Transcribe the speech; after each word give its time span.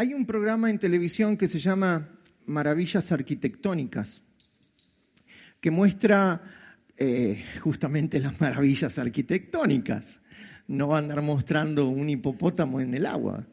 Hay 0.00 0.14
un 0.14 0.26
programa 0.26 0.70
en 0.70 0.78
televisión 0.78 1.36
que 1.36 1.48
se 1.48 1.58
llama 1.58 2.08
Maravillas 2.46 3.10
Arquitectónicas, 3.10 4.22
que 5.60 5.72
muestra 5.72 6.40
eh, 6.96 7.44
justamente 7.58 8.20
las 8.20 8.40
maravillas 8.40 8.96
arquitectónicas. 8.96 10.20
No 10.68 10.86
va 10.86 10.98
a 10.98 10.98
andar 11.00 11.20
mostrando 11.20 11.88
un 11.88 12.08
hipopótamo 12.08 12.80
en 12.80 12.94
el 12.94 13.06
agua, 13.06 13.48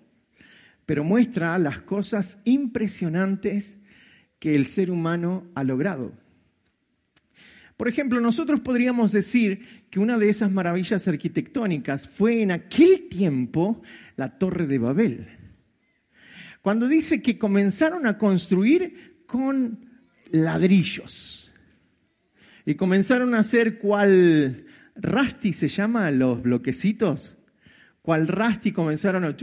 pero 0.85 1.03
muestra 1.03 1.57
las 1.57 1.79
cosas 1.79 2.37
impresionantes 2.43 3.79
que 4.37 4.53
el 4.53 4.67
ser 4.67 4.91
humano 4.91 5.47
ha 5.55 5.63
logrado. 5.63 6.13
Por 7.75 7.87
ejemplo, 7.87 8.21
nosotros 8.21 8.59
podríamos 8.59 9.11
decir 9.11 9.87
que 9.89 9.99
una 9.99 10.19
de 10.19 10.29
esas 10.29 10.51
maravillas 10.51 11.07
arquitectónicas 11.07 12.07
fue 12.07 12.43
en 12.43 12.51
aquel 12.51 13.09
tiempo 13.09 13.81
la 14.15 14.37
Torre 14.37 14.67
de 14.67 14.77
Babel 14.77 15.44
cuando 16.65 16.87
dice 16.87 17.21
que 17.21 17.37
comenzaron 17.37 18.07
a 18.07 18.17
construir 18.17 19.21
con 19.27 19.87
ladrillos. 20.31 21.53
Y 22.65 22.73
comenzaron 22.73 23.35
a 23.35 23.39
hacer 23.41 23.77
cual 23.77 24.65
rasti 24.95 25.53
se 25.53 25.67
llama 25.67 26.09
los 26.09 26.41
bloquecitos, 26.41 27.37
cual 28.01 28.27
rasti 28.27 28.71
comenzaron 28.71 29.25
a 29.25 29.35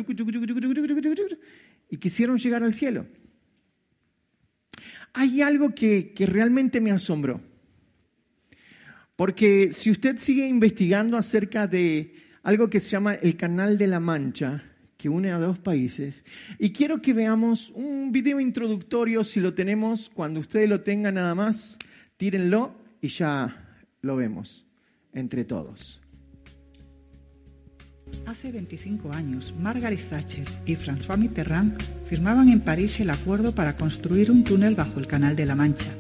y 1.89 1.97
quisieron 1.99 2.39
llegar 2.39 2.65
al 2.65 2.75
cielo. 2.75 3.07
Hay 5.13 5.43
algo 5.43 5.77
que, 5.77 6.13
que 6.15 6.27
realmente 6.27 6.81
me 6.81 6.91
asombró. 6.91 7.41
Porque 9.15 9.71
si 9.71 9.93
usted 9.93 10.19
sigue 10.19 10.49
investigando 10.49 11.17
acerca 11.17 11.69
de 11.69 12.17
algo 12.43 12.69
que 12.69 12.81
se 12.81 12.91
llama 12.91 13.15
el 13.15 13.37
Canal 13.37 13.79
de 13.79 13.87
la 13.87 14.01
Mancha, 14.01 14.72
que 15.03 15.09
une 15.09 15.33
a 15.33 15.39
dos 15.41 15.59
países. 15.59 16.25
Y 16.61 16.71
quiero 16.71 17.03
que 17.03 17.13
veamos 17.13 17.73
un 17.75 18.13
video 18.13 18.39
introductorio, 18.39 19.25
si 19.25 19.41
lo 19.41 19.53
tenemos, 19.53 20.09
cuando 20.15 20.39
ustedes 20.39 20.69
lo 20.69 20.83
tengan 20.83 21.15
nada 21.15 21.35
más, 21.35 21.77
tírenlo 22.17 22.77
y 23.01 23.09
ya 23.09 23.83
lo 24.01 24.15
vemos 24.15 24.65
entre 25.13 25.45
todos. 25.45 26.01
Hace 28.27 28.53
25 28.53 29.13
años, 29.13 29.53
Margaret 29.59 30.09
Thatcher 30.09 30.47
y 30.67 30.77
François 30.77 31.19
Mitterrand 31.19 31.83
firmaban 32.07 32.49
en 32.49 32.61
París 32.61 33.01
el 33.01 33.11
acuerdo 33.11 33.53
para 33.57 33.77
construir 33.77 34.31
un 34.31 34.45
túnel 34.45 34.77
bajo 34.77 35.01
el 35.01 35.09
Canal 35.09 35.35
de 35.35 35.47
la 35.47 35.57
Mancha, 35.57 35.91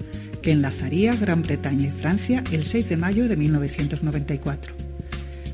que 0.42 0.53
enlazaría 0.53 1.17
Gran 1.17 1.42
Bretaña 1.42 1.89
y 1.89 1.91
Francia 1.91 2.45
el 2.53 2.62
6 2.62 2.89
de 2.89 2.97
mayo 2.97 3.27
de 3.27 3.36
1994 3.36 4.81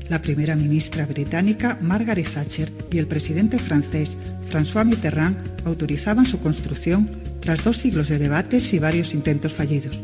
la 0.09 0.21
primera 0.21 0.55
ministra 0.55 1.05
británica 1.05 1.77
Margaret 1.81 2.27
Thatcher 2.33 2.71
y 2.91 2.97
el 2.97 3.07
presidente 3.07 3.59
francés 3.59 4.17
François 4.51 4.85
Mitterrand 4.85 5.37
autorizaban 5.65 6.25
su 6.25 6.39
construcción 6.39 7.09
tras 7.39 7.63
dos 7.63 7.77
siglos 7.77 8.09
de 8.09 8.17
debates 8.17 8.73
y 8.73 8.79
varios 8.79 9.13
intentos 9.13 9.53
fallidos. 9.53 10.01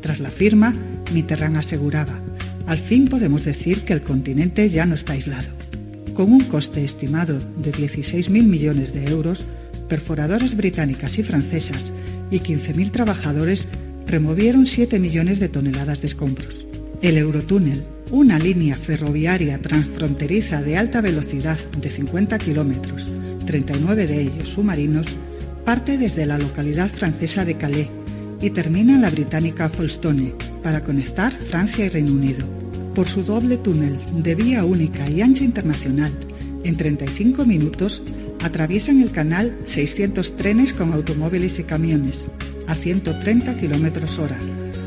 Tras 0.00 0.20
la 0.20 0.30
firma, 0.30 0.72
Mitterrand 1.12 1.56
aseguraba, 1.56 2.20
al 2.66 2.78
fin 2.78 3.08
podemos 3.08 3.44
decir 3.44 3.84
que 3.84 3.92
el 3.92 4.02
continente 4.02 4.68
ya 4.68 4.86
no 4.86 4.94
está 4.94 5.14
aislado. 5.14 5.48
Con 6.14 6.32
un 6.32 6.44
coste 6.44 6.84
estimado 6.84 7.38
de 7.56 7.72
16.000 7.72 8.28
millones 8.28 8.92
de 8.92 9.06
euros, 9.06 9.46
perforadoras 9.88 10.56
británicas 10.56 11.18
y 11.18 11.22
francesas 11.22 11.92
y 12.30 12.40
15.000 12.40 12.90
trabajadores 12.90 13.66
removieron 14.06 14.66
7 14.66 14.98
millones 14.98 15.40
de 15.40 15.48
toneladas 15.48 16.00
de 16.00 16.08
escombros. 16.08 16.66
El 17.02 17.16
Eurotúnel, 17.16 17.84
una 18.10 18.38
línea 18.38 18.74
ferroviaria 18.74 19.60
transfronteriza 19.60 20.62
de 20.62 20.76
alta 20.76 21.00
velocidad 21.00 21.58
de 21.80 21.90
50 21.90 22.38
kilómetros, 22.38 23.06
39 23.44 24.06
de 24.06 24.22
ellos 24.22 24.48
submarinos, 24.48 25.06
parte 25.64 25.98
desde 25.98 26.24
la 26.24 26.38
localidad 26.38 26.88
francesa 26.88 27.44
de 27.44 27.56
Calais 27.56 27.88
y 28.40 28.50
termina 28.50 28.94
en 28.94 29.02
la 29.02 29.10
británica 29.10 29.68
Folkestone 29.68 30.34
para 30.62 30.82
conectar 30.82 31.32
Francia 31.32 31.84
y 31.84 31.88
Reino 31.90 32.12
Unido. 32.12 32.46
Por 32.94 33.06
su 33.06 33.22
doble 33.22 33.58
túnel 33.58 33.96
de 34.22 34.34
vía 34.34 34.64
única 34.64 35.08
y 35.08 35.20
ancha 35.20 35.44
internacional, 35.44 36.12
en 36.64 36.76
35 36.76 37.44
minutos 37.44 38.02
atraviesan 38.42 39.02
el 39.02 39.12
canal 39.12 39.56
600 39.64 40.36
trenes 40.36 40.72
con 40.72 40.92
automóviles 40.94 41.58
y 41.58 41.64
camiones 41.64 42.26
a 42.66 42.74
130 42.74 43.56
kilómetros 43.56 44.18
hora, 44.18 44.38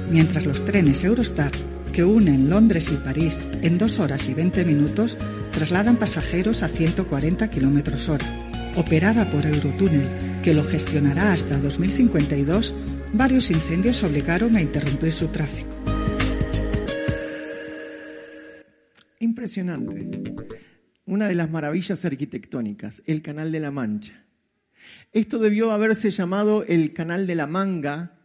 mientras 0.09 0.45
los 0.45 0.65
trenes 0.65 1.03
Eurostar 1.03 1.51
que 1.91 2.03
unen 2.03 2.49
Londres 2.49 2.89
y 2.91 2.95
París 2.95 3.45
en 3.61 3.77
dos 3.77 3.99
horas 3.99 4.27
y 4.27 4.33
20 4.33 4.63
minutos, 4.65 5.17
trasladan 5.51 5.97
pasajeros 5.97 6.63
a 6.63 6.69
140 6.69 7.49
kilómetros 7.49 8.07
hora. 8.09 8.25
Operada 8.75 9.29
por 9.29 9.45
Eurotúnel, 9.45 10.07
que 10.41 10.53
lo 10.53 10.63
gestionará 10.63 11.33
hasta 11.33 11.59
2052, 11.59 12.73
varios 13.13 13.51
incendios 13.51 14.01
obligaron 14.03 14.55
a 14.55 14.61
interrumpir 14.61 15.11
su 15.11 15.27
tráfico. 15.27 15.75
Impresionante. 19.19 20.09
Una 21.05 21.27
de 21.27 21.35
las 21.35 21.51
maravillas 21.51 22.05
arquitectónicas, 22.05 23.03
el 23.05 23.21
Canal 23.21 23.51
de 23.51 23.59
la 23.59 23.71
Mancha. 23.71 24.25
Esto 25.11 25.39
debió 25.39 25.71
haberse 25.71 26.09
llamado 26.09 26.63
el 26.63 26.93
Canal 26.93 27.27
de 27.27 27.35
la 27.35 27.47
Manga 27.47 28.20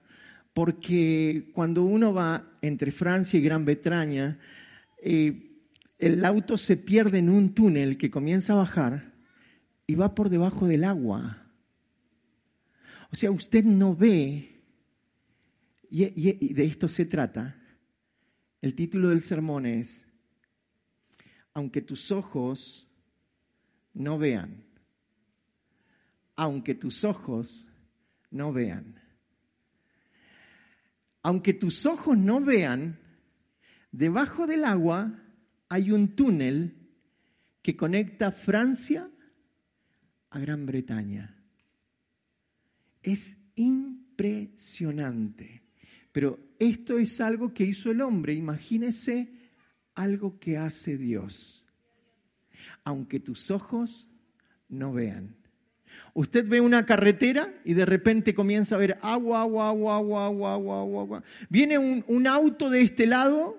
porque 0.57 1.51
cuando 1.53 1.85
uno 1.85 2.15
va 2.15 2.57
entre 2.63 2.91
Francia 2.91 3.39
y 3.39 3.43
Gran 3.43 3.67
Bretaña, 3.67 4.39
eh, 4.97 5.53
el 5.99 6.25
auto 6.25 6.57
se 6.57 6.79
pierde 6.79 7.19
en 7.19 7.29
un 7.29 7.53
túnel 7.53 7.99
que 7.99 8.11
comienza 8.11 8.55
a 8.55 8.57
bajar 8.57 9.13
y 9.87 9.97
va 9.97 10.15
por 10.15 10.31
debajo 10.31 10.67
del 10.67 10.85
agua. 10.85 11.47
O 13.13 13.17
sea, 13.17 13.31
usted 13.31 13.65
no 13.65 13.95
ve, 13.95 14.63
y 15.91 16.53
de 16.55 16.65
esto 16.65 16.89
se 16.89 17.05
trata, 17.05 17.63
el 18.63 18.75
título 18.75 19.11
del 19.11 19.21
sermón 19.21 19.67
es, 19.67 20.09
aunque 21.53 21.83
tus 21.83 22.11
ojos 22.11 22.89
no 23.93 24.17
vean, 24.17 24.65
aunque 26.35 26.75
tus 26.75 27.05
ojos 27.05 27.69
no 28.31 28.55
vean 28.55 29.06
aunque 31.27 31.53
tus 31.55 31.87
ojos 31.87 32.17
no 32.17 32.41
vean, 32.41 33.01
debajo 33.91 34.47
del 34.47 34.65
agua 34.65 35.21
hay 35.69 35.91
un 35.91 36.15
túnel 36.15 36.77
que 37.63 37.77
conecta 37.77 38.31
Francia 38.31 39.11
a 40.31 40.39
Gran 40.39 40.67
Bretaña. 40.67 41.37
Es 43.03 43.37
impresionante. 43.57 45.65
Pero 46.13 46.39
esto 46.61 46.97
es 46.97 47.21
algo 47.21 47.53
que 47.53 47.65
hizo 47.65 47.91
el 47.91 48.03
hombre. 48.03 48.33
Imagínese 48.33 49.51
algo 49.97 50.39
que 50.39 50.59
hace 50.59 50.97
Dios. 50.97 51.67
Aunque 52.85 53.19
tus 53.19 53.51
ojos 53.51 54.07
no 54.69 54.93
vean. 54.93 55.35
Usted 56.15 56.47
ve 56.49 56.61
una 56.61 56.87
carretera 56.87 57.53
y 57.65 57.75
de 57.75 57.85
repente 57.85 58.35
comienza 58.35 58.75
a 58.75 58.79
ver 58.79 58.99
agua, 59.03 59.43
agua, 59.43 59.69
agua, 59.69 59.97
agua, 59.97 60.25
agua, 60.27 60.55
agua, 60.55 61.03
agua. 61.03 61.23
Viene 61.49 61.79
un, 61.79 62.27
auto 62.27 62.71
de 62.71 62.81
este 62.81 63.07
lado, 63.07 63.59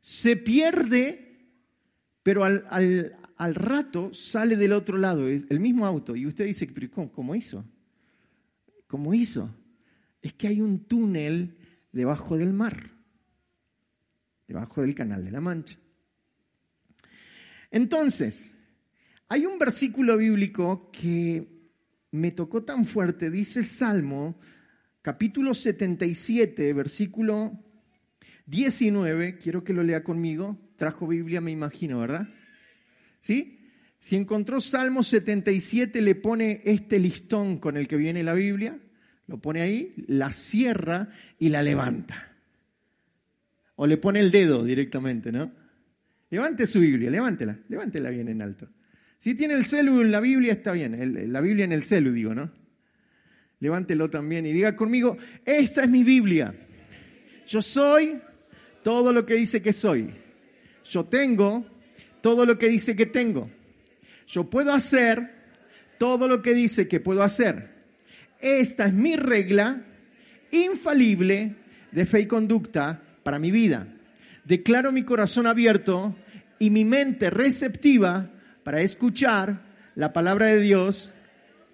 se 0.00 0.36
pierde, 0.36 1.38
pero 2.22 2.44
al, 2.44 3.54
rato 3.54 4.12
sale 4.12 4.56
del 4.56 4.72
otro 4.72 4.98
lado, 4.98 5.28
es 5.28 5.46
el 5.50 5.60
mismo 5.60 5.86
auto. 5.86 6.16
Y 6.16 6.26
usted 6.26 6.46
dice, 6.46 6.68
¿cómo, 6.90 7.12
cómo 7.12 7.34
hizo? 7.34 7.64
¿Cómo 8.86 9.14
hizo? 9.14 9.48
Es 10.20 10.32
que 10.34 10.48
hay 10.48 10.60
un 10.60 10.80
túnel 10.80 11.56
debajo 11.92 12.36
del 12.38 12.52
mar, 12.52 12.90
debajo 14.48 14.82
del 14.82 14.94
canal 14.94 15.24
de 15.24 15.30
la 15.30 15.40
Mancha. 15.40 15.78
Entonces, 17.70 18.54
hay 19.32 19.46
un 19.46 19.58
versículo 19.58 20.18
bíblico 20.18 20.90
que 20.92 21.48
me 22.10 22.32
tocó 22.32 22.64
tan 22.64 22.84
fuerte, 22.84 23.30
dice 23.30 23.64
Salmo, 23.64 24.38
capítulo 25.00 25.54
77, 25.54 26.70
versículo 26.74 27.58
19, 28.44 29.38
quiero 29.38 29.64
que 29.64 29.72
lo 29.72 29.84
lea 29.84 30.04
conmigo, 30.04 30.58
trajo 30.76 31.06
Biblia 31.06 31.40
me 31.40 31.50
imagino, 31.50 32.00
¿verdad? 32.00 32.28
¿Sí? 33.20 33.58
Si 33.98 34.16
encontró 34.16 34.60
Salmo 34.60 35.02
77, 35.02 36.02
le 36.02 36.14
pone 36.14 36.60
este 36.66 36.98
listón 36.98 37.56
con 37.56 37.78
el 37.78 37.88
que 37.88 37.96
viene 37.96 38.22
la 38.22 38.34
Biblia, 38.34 38.78
lo 39.28 39.38
pone 39.38 39.62
ahí, 39.62 39.94
la 40.08 40.30
cierra 40.34 41.08
y 41.38 41.48
la 41.48 41.62
levanta. 41.62 42.36
O 43.76 43.86
le 43.86 43.96
pone 43.96 44.20
el 44.20 44.30
dedo 44.30 44.62
directamente, 44.62 45.32
¿no? 45.32 45.50
Levante 46.28 46.66
su 46.66 46.80
Biblia, 46.80 47.10
levántela, 47.10 47.58
levántela 47.70 48.10
bien 48.10 48.28
en 48.28 48.42
alto. 48.42 48.68
Si 49.22 49.36
tiene 49.36 49.54
el 49.54 49.64
celu 49.64 50.00
en 50.00 50.10
la 50.10 50.18
Biblia, 50.18 50.52
está 50.52 50.72
bien, 50.72 51.32
la 51.32 51.40
Biblia 51.40 51.64
en 51.64 51.70
el 51.70 51.84
celu, 51.84 52.10
digo, 52.10 52.34
¿no? 52.34 52.50
Levántelo 53.60 54.10
también 54.10 54.46
y 54.46 54.52
diga 54.52 54.74
conmigo, 54.74 55.16
esta 55.44 55.84
es 55.84 55.88
mi 55.88 56.02
Biblia. 56.02 56.52
Yo 57.46 57.62
soy 57.62 58.18
todo 58.82 59.12
lo 59.12 59.24
que 59.24 59.34
dice 59.34 59.62
que 59.62 59.72
soy. 59.72 60.10
Yo 60.90 61.04
tengo 61.04 61.64
todo 62.20 62.44
lo 62.44 62.58
que 62.58 62.68
dice 62.68 62.96
que 62.96 63.06
tengo. 63.06 63.48
Yo 64.26 64.50
puedo 64.50 64.72
hacer 64.72 65.30
todo 65.98 66.26
lo 66.26 66.42
que 66.42 66.52
dice 66.52 66.88
que 66.88 66.98
puedo 66.98 67.22
hacer. 67.22 67.70
Esta 68.40 68.86
es 68.86 68.92
mi 68.92 69.14
regla 69.14 69.84
infalible 70.50 71.54
de 71.92 72.06
fe 72.06 72.22
y 72.22 72.26
conducta 72.26 73.00
para 73.22 73.38
mi 73.38 73.52
vida. 73.52 73.86
Declaro 74.42 74.90
mi 74.90 75.04
corazón 75.04 75.46
abierto 75.46 76.16
y 76.58 76.70
mi 76.70 76.84
mente 76.84 77.30
receptiva 77.30 78.31
para 78.62 78.80
escuchar 78.80 79.62
la 79.94 80.12
palabra 80.12 80.46
de 80.46 80.60
Dios 80.60 81.12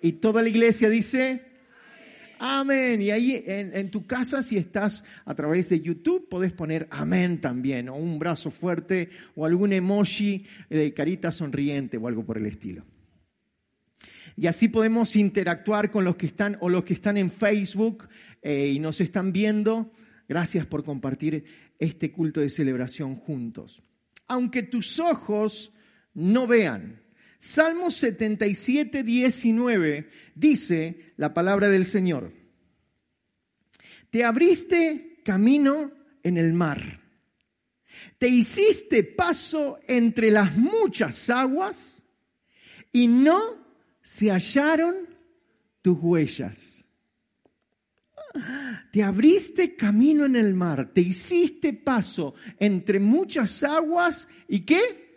y 0.00 0.12
toda 0.12 0.42
la 0.42 0.48
iglesia 0.48 0.88
dice, 0.88 1.44
amén. 2.38 3.02
Y 3.02 3.10
ahí 3.10 3.42
en, 3.46 3.90
tu 3.90 4.06
casa, 4.06 4.42
si 4.42 4.56
estás 4.56 5.04
a 5.24 5.34
través 5.34 5.68
de 5.68 5.80
YouTube, 5.80 6.28
podés 6.28 6.52
poner 6.52 6.88
amén 6.90 7.40
también, 7.40 7.88
o 7.88 7.96
un 7.96 8.18
brazo 8.18 8.50
fuerte, 8.50 9.10
o 9.34 9.44
algún 9.44 9.72
emoji 9.72 10.46
de 10.70 10.94
carita 10.94 11.32
sonriente 11.32 11.96
o 11.96 12.08
algo 12.08 12.24
por 12.24 12.38
el 12.38 12.46
estilo. 12.46 12.84
Y 14.36 14.46
así 14.46 14.68
podemos 14.68 15.16
interactuar 15.16 15.90
con 15.90 16.04
los 16.04 16.16
que 16.16 16.26
están 16.26 16.56
o 16.60 16.68
los 16.68 16.84
que 16.84 16.94
están 16.94 17.16
en 17.16 17.30
Facebook 17.30 18.08
eh, 18.40 18.70
y 18.72 18.78
nos 18.78 19.00
están 19.00 19.32
viendo. 19.32 19.92
Gracias 20.28 20.64
por 20.64 20.84
compartir 20.84 21.44
este 21.78 22.12
culto 22.12 22.40
de 22.40 22.50
celebración 22.50 23.16
juntos. 23.16 23.82
Aunque 24.28 24.62
tus 24.62 25.00
ojos 25.00 25.72
no 26.18 26.46
vean. 26.46 27.00
Salmo 27.38 27.90
77, 27.92 29.04
19 29.04 30.10
dice 30.34 31.12
la 31.16 31.32
palabra 31.32 31.68
del 31.68 31.84
Señor. 31.84 32.32
Te 34.10 34.24
abriste 34.24 35.20
camino 35.24 35.92
en 36.24 36.36
el 36.36 36.52
mar. 36.52 37.00
Te 38.18 38.28
hiciste 38.28 39.04
paso 39.04 39.78
entre 39.86 40.30
las 40.32 40.56
muchas 40.56 41.30
aguas 41.30 42.04
y 42.92 43.06
no 43.06 43.40
se 44.02 44.30
hallaron 44.30 44.96
tus 45.82 45.98
huellas. 46.00 46.84
Te 48.92 49.02
abriste 49.04 49.76
camino 49.76 50.24
en 50.24 50.34
el 50.36 50.54
mar, 50.54 50.92
te 50.92 51.00
hiciste 51.00 51.72
paso 51.72 52.34
entre 52.58 52.98
muchas 52.98 53.62
aguas 53.62 54.26
y 54.48 54.60
qué? 54.60 55.07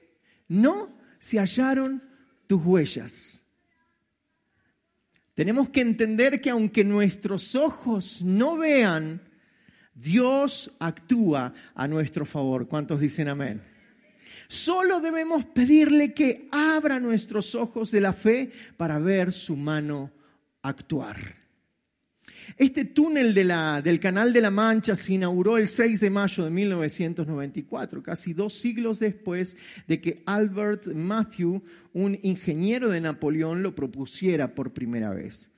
No 0.51 0.92
se 1.18 1.39
hallaron 1.39 2.03
tus 2.45 2.62
huellas. 2.65 3.45
Tenemos 5.33 5.69
que 5.69 5.80
entender 5.80 6.42
que 6.42 6.50
aunque 6.50 6.83
nuestros 6.83 7.56
ojos 7.56 8.21
no 8.21 8.57
vean, 8.57 9.21
Dios 9.95 10.69
actúa 10.77 11.53
a 11.74 11.88
nuestro 11.88 12.25
favor. 12.25 12.68
¿Cuántos 12.68 13.00
dicen 13.00 13.30
amén? 13.30 13.63
Solo 14.50 15.00
debemos 15.00 15.45
pedirle 15.45 16.13
que 16.13 16.50
abra 16.51 17.00
nuestros 17.00 17.56
ojos 17.56 17.89
de 17.92 18.01
la 18.01 18.12
fe 18.12 18.51
para 18.75 19.00
ver 19.00 19.31
su 19.31 19.56
mano 19.56 20.12
actuar. 20.62 21.40
Este 22.57 22.86
túnel 22.86 23.33
del 23.33 24.00
Canal 24.00 24.33
de 24.33 24.42
la 24.42 24.51
Mancha 24.51 24.95
se 24.95 25.13
inauguró 25.13 25.57
el 25.57 25.68
6 25.68 26.00
de 26.00 26.09
mayo 26.09 26.44
de 26.44 26.51
1994, 26.51 28.03
casi 28.03 28.33
dos 28.33 28.53
siglos 28.53 29.00
después 29.00 29.56
de 29.88 30.01
que 30.01 30.24
Albert 30.25 30.88
Matthew, 30.88 31.63
un 31.94 32.19
ingeniero 32.24 32.89
de 32.89 33.01
Napoleón, 33.01 33.63
lo 33.63 33.75
propusiera 33.75 34.53
por 34.53 34.71
primera 34.71 35.12
vez 35.12 35.50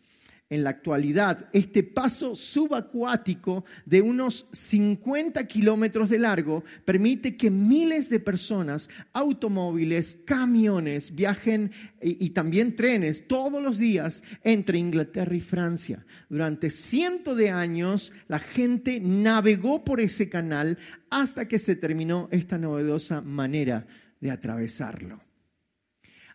en 0.49 0.63
la 0.63 0.69
actualidad, 0.69 1.49
este 1.51 1.81
paso 1.81 2.35
subacuático 2.35 3.65
de 3.85 4.01
unos 4.01 4.47
50 4.51 5.47
kilómetros 5.47 6.09
de 6.09 6.19
largo 6.19 6.63
permite 6.85 7.37
que 7.37 7.49
miles 7.49 8.09
de 8.09 8.19
personas, 8.19 8.89
automóviles, 9.13 10.19
camiones, 10.25 11.15
viajen 11.15 11.71
y, 12.01 12.23
y, 12.23 12.29
también 12.31 12.75
trenes 12.75 13.27
todos 13.27 13.63
los 13.63 13.79
días 13.79 14.21
entre 14.43 14.77
Inglaterra 14.77 15.35
y 15.35 15.41
Francia. 15.41 16.05
Durante 16.29 16.69
cientos 16.69 17.35
de 17.35 17.49
años 17.49 18.11
la 18.27 18.39
gente 18.39 18.99
navegó 18.99 19.83
por 19.83 20.01
ese 20.01 20.29
canal 20.29 20.77
hasta 21.09 21.47
que 21.47 21.57
se 21.57 21.75
terminó 21.75 22.27
esta 22.31 22.57
novedosa 22.57 23.21
manera 23.21 23.87
de 24.19 24.29
atravesarlo. 24.29 25.21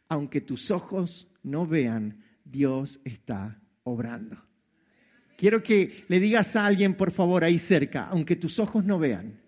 Aunque 0.08 0.40
tus 0.40 0.70
ojos 0.70 1.28
no 1.42 1.66
vean, 1.66 2.24
Dios 2.44 3.00
está 3.04 3.60
obrando. 3.88 4.36
Quiero 5.36 5.62
que 5.62 6.04
le 6.08 6.18
digas 6.20 6.56
a 6.56 6.66
alguien, 6.66 6.94
por 6.94 7.12
favor, 7.12 7.44
ahí 7.44 7.58
cerca, 7.58 8.06
aunque 8.06 8.36
tus 8.36 8.58
ojos 8.58 8.84
no 8.84 8.98
vean, 8.98 9.40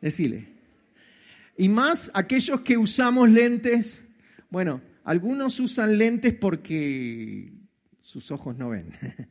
decile. 0.00 0.48
Y 1.56 1.68
más 1.68 2.10
aquellos 2.14 2.60
que 2.60 2.76
usamos 2.76 3.30
lentes, 3.30 4.04
bueno, 4.50 4.82
algunos 5.04 5.58
usan 5.60 5.96
lentes 5.96 6.34
porque 6.34 7.52
sus 8.02 8.30
ojos 8.30 8.56
no 8.56 8.70
ven. 8.70 8.92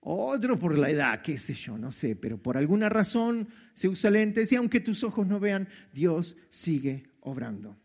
Otro 0.00 0.58
por 0.58 0.76
la 0.78 0.90
edad, 0.90 1.22
qué 1.22 1.38
sé 1.38 1.54
yo, 1.54 1.76
no 1.78 1.92
sé, 1.92 2.16
pero 2.16 2.38
por 2.38 2.56
alguna 2.56 2.88
razón 2.88 3.48
se 3.74 3.88
usa 3.88 4.10
lentes 4.10 4.50
y 4.52 4.56
aunque 4.56 4.80
tus 4.80 5.04
ojos 5.04 5.26
no 5.26 5.38
vean, 5.38 5.68
Dios 5.92 6.36
sigue 6.48 7.10
obrando 7.20 7.76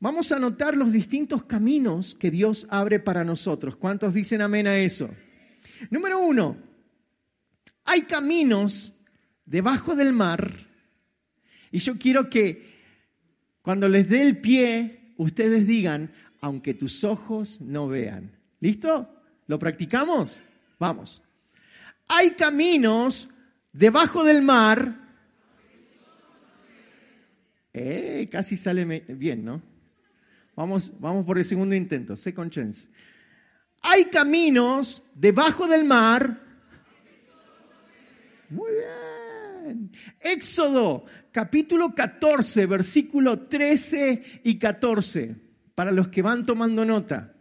vamos 0.00 0.32
a 0.32 0.38
notar 0.38 0.76
los 0.76 0.92
distintos 0.92 1.44
caminos 1.44 2.14
que 2.14 2.30
Dios 2.30 2.66
abre 2.70 2.98
para 2.98 3.22
nosotros. 3.22 3.76
¿Cuántos 3.76 4.14
dicen 4.14 4.42
amén 4.42 4.66
a 4.66 4.76
eso? 4.76 5.08
Número 5.90 6.18
uno, 6.18 6.56
hay 7.84 8.02
caminos 8.02 8.92
debajo 9.44 9.94
del 9.94 10.12
mar 10.12 10.66
y 11.70 11.78
yo 11.78 11.98
quiero 11.98 12.28
que 12.28 12.80
cuando 13.62 13.88
les 13.88 14.08
dé 14.08 14.22
el 14.22 14.40
pie, 14.40 15.12
ustedes 15.16 15.66
digan, 15.66 16.12
aunque 16.40 16.74
tus 16.74 17.04
ojos 17.04 17.60
no 17.60 17.88
vean. 17.88 18.32
¿Listo? 18.60 19.14
¿Lo 19.46 19.58
practicamos? 19.58 20.42
Vamos. 20.78 21.22
Hay 22.08 22.30
caminos 22.30 23.28
debajo 23.72 24.24
del 24.24 24.42
mar. 24.42 24.96
Eh, 27.72 28.28
casi 28.32 28.56
sale 28.56 28.84
bien, 28.84 29.44
¿no? 29.44 29.69
Vamos, 30.60 30.92
vamos 31.00 31.24
por 31.24 31.38
el 31.38 31.44
segundo 31.46 31.74
intento, 31.74 32.14
second 32.18 32.50
chance. 32.50 32.86
Hay 33.80 34.04
caminos 34.04 35.02
debajo 35.14 35.66
del 35.66 35.84
mar. 35.84 36.38
Muy 38.50 38.70
bien. 39.64 39.90
Éxodo, 40.20 41.06
capítulo 41.32 41.94
14, 41.94 42.66
versículo 42.66 43.46
13 43.46 44.42
y 44.44 44.58
14, 44.58 45.34
para 45.74 45.92
los 45.92 46.08
que 46.08 46.20
van 46.20 46.44
tomando 46.44 46.84
nota. 46.84 47.34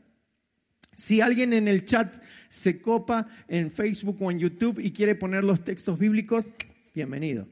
Si 0.96 1.20
alguien 1.20 1.52
en 1.52 1.68
el 1.68 1.84
chat 1.84 2.24
se 2.48 2.82
copa 2.82 3.28
en 3.50 3.70
Facebook 3.70 4.16
o 4.22 4.32
en 4.32 4.40
YouTube 4.40 4.80
y 4.80 4.94
quiere 4.94 5.16
poner 5.16 5.44
los 5.44 5.62
textos 5.66 6.00
bíblicos, 6.00 6.48
bienvenido. 6.96 7.50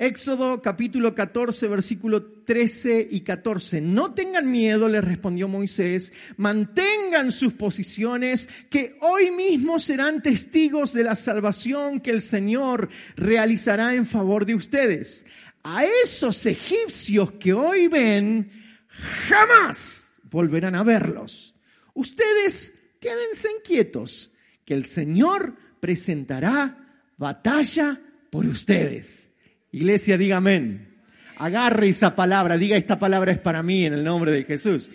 Éxodo 0.00 0.62
capítulo 0.62 1.14
14, 1.14 1.68
versículo 1.68 2.22
13 2.22 3.06
y 3.10 3.20
14. 3.20 3.82
No 3.82 4.14
tengan 4.14 4.50
miedo, 4.50 4.88
les 4.88 5.04
respondió 5.04 5.46
Moisés, 5.46 6.14
mantengan 6.38 7.30
sus 7.32 7.52
posiciones, 7.52 8.48
que 8.70 8.96
hoy 9.02 9.30
mismo 9.30 9.78
serán 9.78 10.22
testigos 10.22 10.94
de 10.94 11.04
la 11.04 11.16
salvación 11.16 12.00
que 12.00 12.12
el 12.12 12.22
Señor 12.22 12.88
realizará 13.14 13.92
en 13.92 14.06
favor 14.06 14.46
de 14.46 14.54
ustedes. 14.54 15.26
A 15.64 15.84
esos 15.84 16.46
egipcios 16.46 17.32
que 17.32 17.52
hoy 17.52 17.88
ven, 17.88 18.50
jamás 18.88 20.12
volverán 20.30 20.76
a 20.76 20.82
verlos. 20.82 21.54
Ustedes 21.92 22.72
quédense 23.00 23.48
inquietos, 23.54 24.30
que 24.64 24.72
el 24.72 24.86
Señor 24.86 25.56
presentará 25.78 27.02
batalla 27.18 28.00
por 28.30 28.46
ustedes. 28.46 29.29
Iglesia, 29.72 30.18
diga 30.18 30.38
amén. 30.38 30.98
Agarre 31.36 31.88
esa 31.88 32.14
palabra, 32.14 32.56
diga 32.56 32.76
esta 32.76 32.98
palabra 32.98 33.32
es 33.32 33.38
para 33.38 33.62
mí 33.62 33.86
en 33.86 33.94
el 33.94 34.04
nombre 34.04 34.30
de 34.30 34.44
Jesús. 34.44 34.90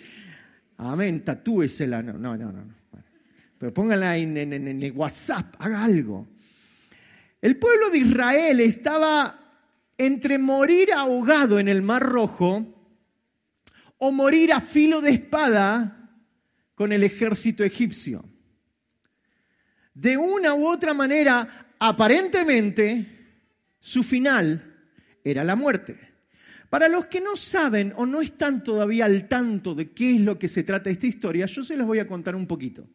Amén, 0.76 1.24
tatúesela. 1.24 2.02
No, 2.02 2.12
no, 2.12 2.36
no, 2.36 2.52
no. 2.52 2.76
Pero 3.58 3.72
póngala 3.72 4.16
en, 4.16 4.36
en, 4.36 4.52
en 4.52 4.82
el 4.82 4.92
WhatsApp, 4.92 5.54
haga 5.58 5.82
algo. 5.82 6.28
El 7.40 7.56
pueblo 7.58 7.90
de 7.90 7.98
Israel 7.98 8.60
estaba 8.60 9.40
entre 9.96 10.38
morir 10.38 10.92
ahogado 10.92 11.58
en 11.58 11.68
el 11.68 11.82
Mar 11.82 12.02
Rojo 12.02 12.74
o 13.98 14.12
morir 14.12 14.52
a 14.52 14.60
filo 14.60 15.00
de 15.00 15.10
espada 15.10 16.10
con 16.74 16.92
el 16.92 17.02
ejército 17.02 17.64
egipcio. 17.64 18.24
De 19.94 20.16
una 20.16 20.54
u 20.54 20.66
otra 20.66 20.92
manera, 20.92 21.72
aparentemente, 21.78 23.06
su 23.80 24.02
final 24.02 24.65
era 25.30 25.42
la 25.42 25.56
muerte. 25.56 25.98
Para 26.70 26.88
los 26.88 27.06
que 27.06 27.20
no 27.20 27.36
saben 27.36 27.92
o 27.96 28.06
no 28.06 28.20
están 28.20 28.62
todavía 28.62 29.04
al 29.04 29.28
tanto 29.28 29.74
de 29.74 29.90
qué 29.90 30.14
es 30.14 30.20
lo 30.20 30.38
que 30.38 30.48
se 30.48 30.62
trata 30.62 30.88
esta 30.88 31.06
historia, 31.06 31.46
yo 31.46 31.64
se 31.64 31.76
los 31.76 31.86
voy 31.86 31.98
a 31.98 32.06
contar 32.06 32.36
un 32.36 32.46
poquito. 32.46 32.86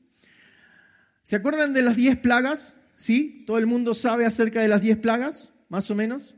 ¿Se 1.24 1.36
acuerdan 1.36 1.74
de 1.74 1.82
las 1.82 1.98
diez 1.98 2.18
plagas? 2.18 2.78
¿Sí? 2.96 3.44
¿Todo 3.46 3.58
el 3.58 3.68
mundo 3.68 3.94
sabe 3.94 4.26
acerca 4.26 4.62
de 4.62 4.70
las 4.70 4.82
diez 4.82 4.98
plagas? 4.98 5.54
Más 5.70 5.92
o 5.92 5.96
menos. 5.96 6.36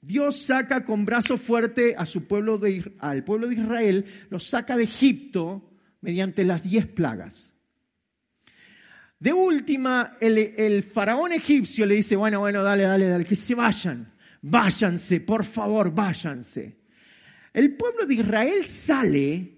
Dios 0.00 0.42
saca 0.42 0.84
con 0.84 1.06
brazo 1.06 1.38
fuerte 1.38 1.94
a 1.96 2.04
su 2.04 2.26
pueblo 2.26 2.58
de, 2.58 2.92
al 2.98 3.24
pueblo 3.24 3.48
de 3.48 3.54
Israel, 3.54 4.04
los 4.28 4.44
saca 4.44 4.76
de 4.76 4.84
Egipto 4.84 5.70
mediante 6.02 6.44
las 6.44 6.62
diez 6.62 6.86
plagas. 6.86 7.54
De 9.18 9.32
última, 9.32 10.18
el, 10.20 10.36
el, 10.36 10.82
faraón 10.82 11.32
egipcio 11.32 11.86
le 11.86 11.94
dice, 11.94 12.14
bueno, 12.14 12.40
bueno, 12.40 12.62
dale, 12.62 12.82
dale, 12.82 13.08
dale, 13.08 13.24
que 13.24 13.36
se 13.36 13.54
vayan, 13.54 14.13
váyanse, 14.44 15.20
por 15.20 15.44
favor, 15.44 15.90
váyanse. 15.92 16.76
El 17.52 17.76
pueblo 17.76 18.04
de 18.06 18.14
Israel 18.14 18.66
sale 18.66 19.50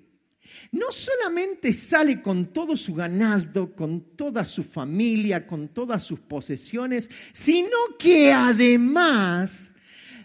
no 0.73 0.91
solamente 0.91 1.73
sale 1.73 2.21
con 2.21 2.53
todo 2.53 2.77
su 2.77 2.95
ganado, 2.95 3.75
con 3.75 4.17
toda 4.17 4.45
su 4.45 4.63
familia, 4.63 5.47
con 5.47 5.69
todas 5.69 6.03
sus 6.03 6.21
posesiones, 6.21 7.11
sino 7.33 7.77
que 7.99 8.33
además 8.33 9.73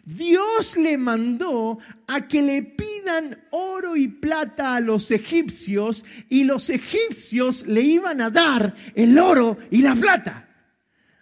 Dios 0.04 0.78
le 0.78 0.98
mandó 0.98 1.80
a 2.08 2.28
que 2.28 2.42
le 2.42 2.64
pidan 2.64 3.46
oro 3.52 3.96
y 3.96 4.08
plata 4.08 4.76
a 4.76 4.80
los 4.80 5.12
egipcios 5.12 6.04
y 6.28 6.44
los 6.44 6.70
egipcios 6.70 7.66
le 7.68 7.82
iban 7.82 8.20
a 8.20 8.30
dar 8.30 8.76
el 8.96 9.18
oro 9.18 9.58
y 9.70 9.82
la 9.82 9.96
plata. 9.96 10.51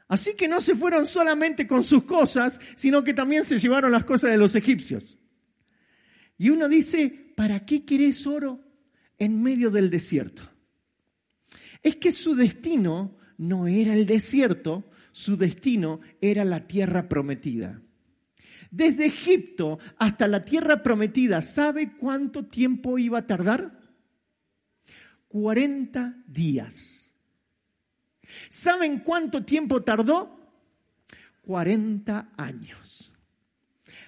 Así 0.10 0.34
que 0.34 0.48
no 0.48 0.60
se 0.60 0.75
fueron 0.75 1.06
solamente 1.06 1.68
con 1.68 1.84
sus 1.84 2.04
cosas, 2.04 2.60
sino 2.75 3.04
que 3.04 3.13
también 3.13 3.46
se 3.46 3.60
llevaron 3.60 3.92
las 3.92 4.06
cosas 4.06 4.32
de 4.32 4.38
los 4.38 4.56
egipcios. 4.56 5.20
Y 6.36 6.50
uno 6.50 6.68
dice, 6.68 7.32
¿para 7.36 7.63
qué 7.63 7.86
querés 7.86 8.25
oro 8.25 8.60
en 9.20 9.42
medio 9.42 9.70
del 9.70 9.92
desierto? 9.92 10.44
Es 11.84 11.98
que 11.98 12.12
su 12.12 12.34
destino 12.34 13.18
no 13.38 13.68
era 13.68 13.94
el 13.94 14.08
desierto, 14.08 14.89
su 15.12 15.38
destino 15.38 16.01
era 16.22 16.44
la 16.44 16.66
tierra 16.68 17.08
prometida. 17.08 17.80
Desde 18.72 19.06
Egipto 19.06 19.78
hasta 19.98 20.28
la 20.28 20.44
tierra 20.44 20.82
prometida, 20.82 21.44
¿sabe 21.44 21.96
cuánto 21.98 22.48
tiempo 22.48 22.98
iba 22.98 23.20
a 23.20 23.28
tardar? 23.28 23.80
40 25.28 26.24
días. 26.25 26.99
¿Saben 28.50 29.00
cuánto 29.00 29.44
tiempo 29.44 29.82
tardó? 29.82 30.40
40 31.42 32.30
años. 32.38 33.12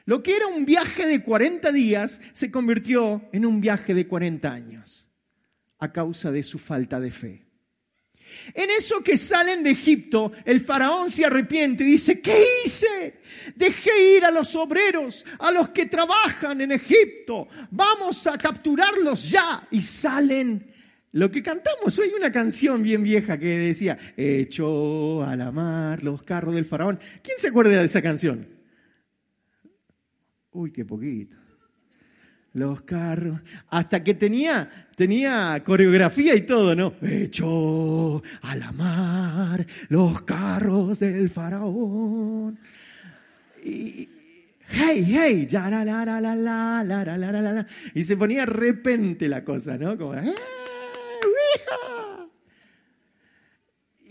Lo 0.06 0.22
que 0.24 0.36
era 0.36 0.48
un 0.48 0.66
viaje 0.66 1.06
de 1.06 1.24
40 1.24 1.72
días 1.72 2.20
se 2.34 2.52
convirtió 2.52 3.30
en 3.32 3.46
un 3.46 3.62
viaje 3.62 3.94
de 3.94 4.08
40 4.08 4.52
años 4.52 5.06
a 5.80 5.92
causa 5.92 6.32
de 6.32 6.44
su 6.44 6.60
falta 6.60 7.00
de 7.00 7.12
fe. 7.12 7.46
En 8.54 8.70
eso 8.70 9.04
que 9.04 9.18
salen 9.18 9.64
de 9.64 9.72
Egipto, 9.72 10.32
el 10.46 10.62
faraón 10.62 11.10
se 11.10 11.26
arrepiente 11.26 11.84
y 11.84 11.88
dice, 11.88 12.22
¿qué 12.22 12.44
hice? 12.64 13.22
Dejé 13.56 14.18
ir 14.18 14.26
a 14.26 14.32
los 14.32 14.56
obreros, 14.56 15.26
a 15.40 15.52
los 15.52 15.70
que 15.70 15.86
trabajan 15.88 16.62
en 16.62 16.72
Egipto. 16.72 17.48
Vamos 17.72 18.26
a 18.28 18.38
capturarlos 18.38 19.30
ya. 19.30 19.68
Y 19.72 19.82
salen. 19.82 20.71
Lo 21.14 21.30
que 21.30 21.44
cantamos, 21.44 22.00
hay 22.00 22.12
una 22.18 22.32
canción 22.32 22.84
bien 22.84 23.04
vieja 23.04 23.38
que 23.38 23.58
decía, 23.58 23.98
echó 24.16 25.24
a 25.24 25.36
la 25.36 25.52
mar 25.52 26.04
los 26.04 26.24
carros 26.24 26.56
del 26.56 26.66
faraón. 26.66 27.00
¿Quién 27.22 27.38
se 27.38 27.50
acuerda 27.50 27.78
de 27.78 27.86
esa 27.86 28.02
canción? 28.02 28.48
Uy, 30.52 30.72
qué 30.72 30.86
poquito 30.86 31.36
los 32.54 32.82
carros, 32.82 33.40
hasta 33.70 34.04
que 34.04 34.14
tenía, 34.14 34.70
tenía 34.96 35.62
coreografía 35.66 36.36
y 36.36 36.42
todo, 36.42 36.76
¿no? 36.76 36.94
Echó 37.02 38.22
a 38.42 38.56
la 38.56 38.72
mar 38.72 39.66
los 39.90 40.22
carros 40.24 41.00
del 41.00 41.30
faraón. 41.30 42.60
Y, 43.64 44.10
hey, 44.68 45.06
hey, 45.08 45.48
ya 45.50 45.70
la 45.70 45.86
la 45.86 46.04
la 46.04 46.20
la 46.20 46.36
la 46.36 46.84
la 46.84 47.18
la 47.18 47.32
la 47.32 47.42
la 47.42 47.68
y 47.94 48.04
se 48.04 48.18
ponía 48.18 48.46
repente 48.46 49.30
la 49.30 49.46
cosa, 49.46 49.78
¿no? 49.78 49.98
Como, 49.98 50.16
¡eh, 50.16 50.34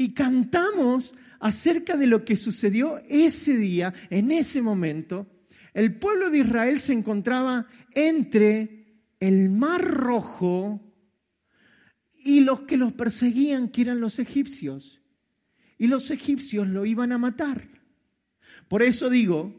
y 0.01 0.15
cantamos 0.15 1.15
acerca 1.41 1.97
de 1.97 2.07
lo 2.07 2.25
que 2.25 2.37
sucedió 2.37 3.03
ese 3.09 3.57
día, 3.57 3.93
en 4.09 4.33
ese 4.33 4.63
momento, 4.63 5.27
el 5.75 5.99
pueblo 5.99 6.31
de 6.31 6.39
Israel 6.39 6.79
se 6.79 6.93
encontraba 6.93 7.67
entre 7.95 9.03
el 9.21 9.51
mar 9.51 9.83
rojo 9.83 10.81
y 12.25 12.41
los 12.41 12.63
que 12.63 12.77
los 12.77 12.93
perseguían, 12.93 13.69
que 13.69 13.83
eran 13.83 14.01
los 14.01 14.19
egipcios. 14.19 15.01
Y 15.79 15.87
los 15.87 16.11
egipcios 16.11 16.67
lo 16.67 16.85
iban 16.85 17.13
a 17.13 17.19
matar. 17.19 17.69
Por 18.69 18.83
eso 18.83 19.09
digo 19.09 19.55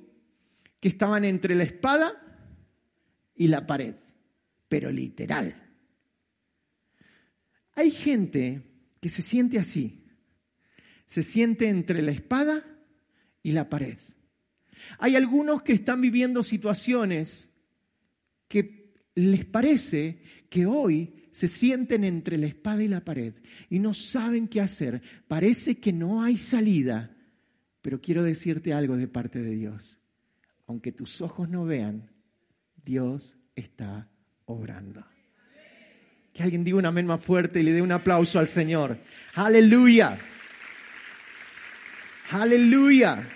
que 0.80 0.90
estaban 0.90 1.26
entre 1.26 1.56
la 1.56 1.64
espada 1.64 2.14
y 3.36 3.48
la 3.48 3.66
pared, 3.66 3.96
pero 4.68 4.92
literal. 4.92 5.61
Hay 7.82 7.90
gente 7.90 8.62
que 9.00 9.10
se 9.10 9.24
siente 9.24 9.58
así, 9.58 10.04
se 11.08 11.24
siente 11.24 11.68
entre 11.68 12.04
la 12.04 12.12
espada 12.12 12.64
y 13.42 13.54
la 13.54 13.72
pared. 13.72 13.98
Hay 15.00 15.16
algunos 15.16 15.64
que 15.64 15.74
están 15.74 16.00
viviendo 16.00 16.44
situaciones 16.44 17.50
que 18.48 18.94
les 19.16 19.46
parece 19.46 20.22
que 20.48 20.68
hoy 20.68 21.28
se 21.32 21.48
sienten 21.48 22.04
entre 22.04 22.38
la 22.38 22.46
espada 22.46 22.84
y 22.84 22.88
la 22.88 23.04
pared 23.04 23.34
y 23.68 23.80
no 23.80 23.96
saben 23.96 24.48
qué 24.48 24.62
hacer. 24.62 25.02
Parece 25.28 25.80
que 25.80 25.92
no 25.92 26.22
hay 26.22 26.38
salida, 26.38 27.18
pero 27.82 28.00
quiero 28.00 28.22
decirte 28.22 28.74
algo 28.74 28.96
de 28.96 29.08
parte 29.08 29.42
de 29.42 29.56
Dios. 29.56 30.00
Aunque 30.68 30.92
tus 30.92 31.20
ojos 31.22 31.50
no 31.50 31.66
vean, 31.66 32.12
Dios 32.86 33.38
está 33.56 34.08
obrando. 34.46 35.04
Que 36.34 36.44
alguien 36.44 36.64
diga 36.64 36.78
un 36.78 36.86
amén 36.86 37.06
más 37.06 37.24
fuerte 37.24 37.60
y 37.60 37.64
le 37.64 37.74
dé 37.74 37.82
un 37.82 37.92
aplauso 37.92 38.40
al 38.40 38.48
Señor. 38.48 38.98
Aleluya. 39.36 40.18
Aleluya. 42.32 43.28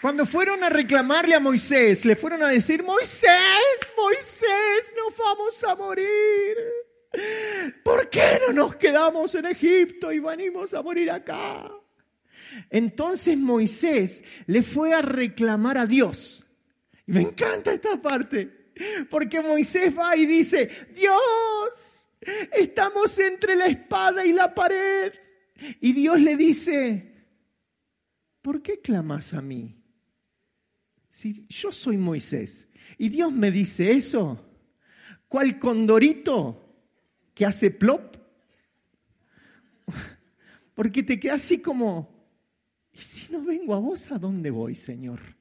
Cuando 0.00 0.24
fueron 0.24 0.64
a 0.64 0.70
reclamarle 0.70 1.34
a 1.34 1.40
Moisés, 1.40 2.04
le 2.04 2.16
fueron 2.16 2.42
a 2.42 2.48
decir, 2.48 2.82
Moisés, 2.82 3.28
Moisés, 3.96 4.92
nos 4.96 5.16
vamos 5.16 5.62
a 5.64 5.74
morir. 5.76 6.56
¿Por 7.84 8.08
qué 8.08 8.40
no 8.46 8.52
nos 8.52 8.76
quedamos 8.76 9.34
en 9.34 9.46
Egipto 9.46 10.10
y 10.10 10.20
venimos 10.20 10.72
a 10.74 10.82
morir 10.82 11.10
acá? 11.10 11.70
Entonces 12.70 13.36
Moisés 13.36 14.24
le 14.46 14.62
fue 14.62 14.94
a 14.94 15.02
reclamar 15.02 15.76
a 15.78 15.86
Dios. 15.86 16.46
Y 17.06 17.12
me 17.12 17.22
encanta 17.22 17.72
esta 17.72 18.00
parte, 18.00 18.59
porque 19.10 19.40
Moisés 19.40 19.96
va 19.96 20.16
y 20.16 20.26
dice, 20.26 20.68
Dios, 20.94 22.00
estamos 22.52 23.18
entre 23.18 23.56
la 23.56 23.66
espada 23.66 24.24
y 24.24 24.32
la 24.32 24.54
pared. 24.54 25.12
Y 25.80 25.92
Dios 25.92 26.20
le 26.20 26.36
dice, 26.36 27.26
¿por 28.42 28.62
qué 28.62 28.80
clamas 28.80 29.34
a 29.34 29.42
mí? 29.42 29.76
Si 31.10 31.46
yo 31.48 31.70
soy 31.70 31.98
Moisés 31.98 32.68
y 32.96 33.08
Dios 33.08 33.32
me 33.32 33.50
dice 33.50 33.92
eso, 33.92 34.42
¿cuál 35.28 35.58
condorito 35.58 36.76
que 37.34 37.44
hace 37.44 37.70
plop? 37.70 38.16
Porque 40.74 41.02
te 41.02 41.20
queda 41.20 41.34
así 41.34 41.58
como, 41.58 42.08
¿y 42.92 42.98
si 42.98 43.30
no 43.30 43.42
vengo 43.42 43.74
a 43.74 43.78
vos, 43.78 44.10
a 44.10 44.18
dónde 44.18 44.50
voy, 44.50 44.74
Señor? 44.74 45.39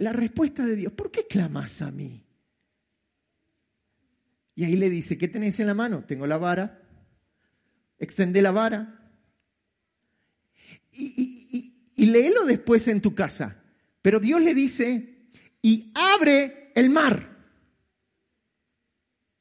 La 0.00 0.12
respuesta 0.12 0.64
de 0.64 0.76
Dios, 0.76 0.92
¿por 0.92 1.10
qué 1.10 1.26
clamas 1.26 1.82
a 1.82 1.90
mí? 1.90 2.24
Y 4.54 4.64
ahí 4.64 4.76
le 4.76 4.90
dice, 4.90 5.16
¿qué 5.16 5.28
tenés 5.28 5.58
en 5.60 5.66
la 5.66 5.74
mano? 5.74 6.04
Tengo 6.04 6.26
la 6.26 6.36
vara. 6.36 6.82
Extendé 7.98 8.42
la 8.42 8.50
vara. 8.50 8.98
y, 10.92 11.92
y 11.96 12.06
léelo 12.06 12.44
después 12.44 12.88
en 12.88 13.00
tu 13.00 13.14
casa. 13.14 13.62
Pero 14.02 14.18
Dios 14.18 14.42
le 14.42 14.54
dice, 14.54 15.30
y 15.62 15.92
abre 15.94 16.72
el 16.74 16.90
mar. 16.90 17.28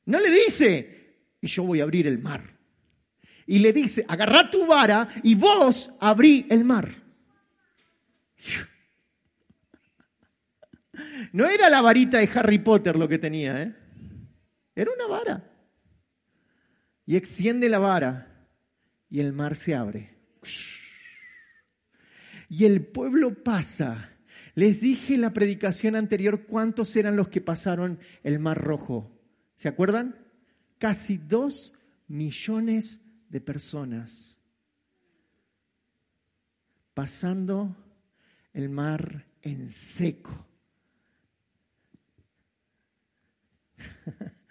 No 0.06 0.20
le 0.20 0.30
dice, 0.30 1.18
y 1.42 1.48
yo 1.48 1.64
voy 1.64 1.80
a 1.80 1.84
abrir 1.84 2.08
el 2.08 2.20
mar. 2.20 2.58
Y 3.48 3.60
le 3.60 3.74
dice, 3.74 4.06
agarra 4.08 4.50
tu 4.50 4.66
vara 4.66 5.08
y 5.24 5.36
vos 5.36 5.92
abrí 6.00 6.46
el 6.50 6.64
mar. 6.64 7.02
No 11.34 11.48
era 11.48 11.70
la 11.70 11.82
varita 11.82 12.18
de 12.20 12.30
Harry 12.34 12.60
Potter 12.60 12.96
lo 12.96 13.08
que 13.08 13.20
tenía, 13.20 13.62
¿eh? 13.62 13.76
Era 14.76 14.92
una 14.94 15.08
vara. 15.08 15.52
Y 17.06 17.16
extiende 17.16 17.70
la 17.70 17.80
vara 17.80 18.48
y 19.10 19.20
el 19.20 19.34
mar 19.34 19.56
se 19.56 19.76
abre. 19.76 20.18
Y 22.50 22.66
el 22.66 22.86
pueblo 22.86 23.44
pasa. 23.44 24.10
Les 24.56 24.82
dije 24.82 25.16
en 25.16 25.22
la 25.22 25.34
predicación 25.34 25.96
anterior 25.96 26.46
cuántos 26.46 26.96
eran 26.96 27.16
los 27.16 27.30
que 27.30 27.42
pasaron 27.42 28.00
el 28.24 28.40
mar 28.40 28.58
rojo. 28.58 29.12
¿Se 29.56 29.68
acuerdan? 29.68 30.16
Casi 30.78 31.18
dos 31.18 31.74
millones 32.08 33.00
de 33.30 33.40
personas 33.40 34.32
pasando 36.94 37.76
el 38.54 38.70
mar 38.70 39.26
en 39.42 39.70
seco. 39.70 40.46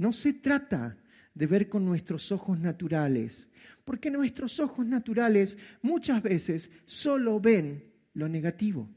No 0.00 0.14
se 0.14 0.32
trata 0.32 0.96
de 1.34 1.46
ver 1.46 1.68
con 1.68 1.84
nuestros 1.84 2.32
ojos 2.32 2.58
naturales, 2.58 3.50
porque 3.84 4.10
nuestros 4.10 4.58
ojos 4.58 4.86
naturales 4.86 5.58
muchas 5.82 6.22
veces 6.22 6.70
solo 6.86 7.38
ven 7.38 7.84
lo 8.14 8.26
negativo, 8.26 8.88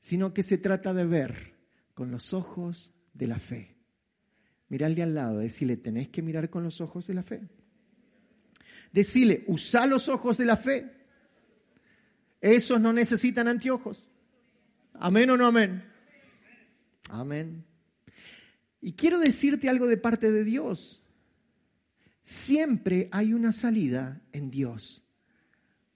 sino 0.00 0.34
que 0.34 0.42
se 0.42 0.58
trata 0.58 0.92
de 0.92 1.06
ver 1.06 1.54
con 1.94 2.10
los 2.10 2.34
ojos 2.34 2.90
de 3.14 3.28
la 3.28 3.38
fe. 3.38 3.76
Mirarle 4.68 5.04
al 5.04 5.14
lado, 5.14 5.38
decirle, 5.38 5.76
tenés 5.76 6.08
que 6.08 6.20
mirar 6.20 6.50
con 6.50 6.64
los 6.64 6.80
ojos 6.80 7.06
de 7.06 7.14
la 7.14 7.22
fe. 7.22 7.42
Decirle, 8.92 9.44
usa 9.46 9.86
los 9.86 10.08
ojos 10.08 10.36
de 10.36 10.46
la 10.46 10.56
fe. 10.56 10.90
Esos 12.40 12.80
no 12.80 12.92
necesitan 12.92 13.46
anteojos. 13.46 14.08
Amén 14.94 15.30
o 15.30 15.36
no 15.36 15.46
amén. 15.46 15.84
Amén. 17.08 17.71
Y 18.82 18.92
quiero 18.94 19.18
decirte 19.20 19.68
algo 19.68 19.86
de 19.86 19.96
parte 19.96 20.32
de 20.32 20.42
Dios. 20.42 21.00
Siempre 22.24 23.08
hay 23.12 23.32
una 23.32 23.52
salida 23.52 24.20
en 24.32 24.50
Dios, 24.50 25.04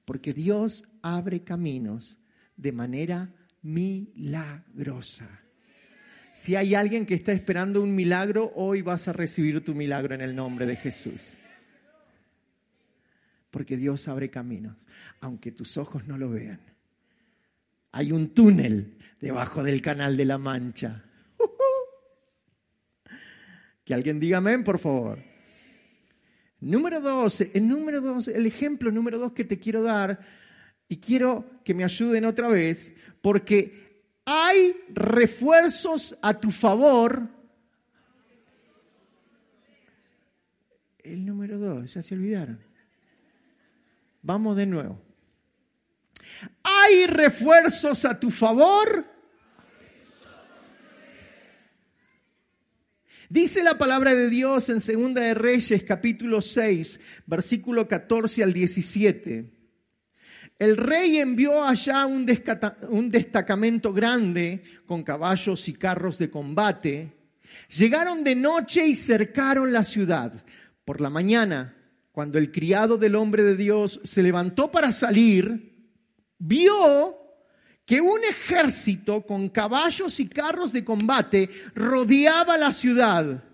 porque 0.05 0.33
Dios 0.33 0.85
abre 1.03 1.43
caminos 1.43 2.17
de 2.57 2.73
manera 2.73 3.35
milagrosa. 3.63 5.29
Si 6.35 6.55
hay 6.55 6.75
alguien 6.75 7.07
que 7.07 7.15
está 7.15 7.33
esperando 7.33 7.83
un 7.83 7.95
milagro, 7.95 8.53
hoy 8.55 8.83
vas 8.83 9.09
a 9.09 9.13
recibir 9.13 9.65
tu 9.65 9.75
milagro 9.75 10.15
en 10.15 10.21
el 10.21 10.37
nombre 10.37 10.67
de 10.67 10.77
Jesús. 10.77 11.37
Porque 13.51 13.77
Dios 13.77 14.07
abre 14.07 14.31
caminos, 14.31 14.77
aunque 15.21 15.51
tus 15.51 15.77
ojos 15.77 16.07
no 16.07 16.19
lo 16.19 16.31
vean. 16.31 16.61
Hay 17.91 18.13
un 18.13 18.35
túnel 18.35 18.99
debajo 19.21 19.65
del 19.65 19.81
canal 19.81 20.17
de 20.17 20.27
la 20.27 20.39
Mancha. 20.39 21.06
Que 23.87 23.95
alguien 23.95 24.19
diga 24.19 24.39
amén, 24.39 24.65
por 24.65 24.81
favor. 24.81 25.21
Número 26.61 27.01
dos, 27.01 27.41
el 27.41 27.69
número 27.69 28.01
dos, 28.01 28.27
el 28.27 28.45
ejemplo 28.45 28.91
número 28.91 29.17
dos 29.17 29.33
que 29.33 29.45
te 29.45 29.61
quiero 29.61 29.85
dar, 29.85 30.19
y 30.89 30.97
quiero 30.97 31.63
que 31.65 31.73
me 31.73 31.85
ayuden 31.85 32.25
otra 32.25 32.49
vez, 32.49 32.93
porque 33.23 34.03
hay 34.25 34.75
refuerzos 34.89 36.19
a 36.21 36.35
tu 36.35 36.51
favor. 36.51 37.29
El 40.99 41.25
número 41.25 41.57
dos, 41.57 41.95
ya 41.95 42.03
se 42.03 42.17
olvidaron. 42.17 42.59
Vamos 44.23 44.57
de 44.57 44.67
nuevo. 44.67 45.01
Hay 46.65 47.07
refuerzos 47.07 48.05
a 48.05 48.19
tu 48.19 48.33
favor 48.33 49.16
Dice 53.29 53.65
la 53.65 53.77
palabra 53.77 54.15
de 54.15 54.31
Dios 54.31 54.69
en 54.69 54.81
Segunda 54.81 55.21
de 55.21 55.35
Reyes 55.35 55.83
capítulo 55.83 56.41
6, 56.41 57.01
versículo 57.27 57.89
14 57.89 58.45
al 58.45 58.53
17. 58.53 59.51
El 60.61 60.77
rey 60.77 61.19
envió 61.19 61.65
allá 61.65 62.07
un, 62.07 62.25
un 62.89 63.11
destacamento 63.11 63.93
grande 63.93 64.63
con 64.87 65.03
caballos 65.03 65.67
y 65.67 65.73
carros 65.73 66.19
de 66.19 66.31
combate. 66.31 67.15
Llegaron 67.77 68.23
de 68.23 68.37
noche 68.37 68.87
y 68.87 68.95
cercaron 68.95 69.73
la 69.73 69.83
ciudad. 69.83 70.45
Por 70.85 71.01
la 71.01 71.11
mañana, 71.11 71.75
cuando 72.13 72.39
el 72.39 72.53
criado 72.53 72.97
del 72.97 73.17
hombre 73.17 73.43
de 73.43 73.57
Dios 73.57 74.01
se 74.05 74.23
levantó 74.23 74.71
para 74.71 74.93
salir, 74.93 75.91
vio 76.39 77.26
que 77.87 78.01
un 78.01 78.23
ejército 78.25 79.25
con 79.25 79.49
caballos 79.49 80.19
y 80.19 80.29
carros 80.29 80.73
de 80.73 80.85
combate 80.85 81.49
rodeaba 81.75 82.59
la 82.59 82.73
ciudad. 82.73 83.45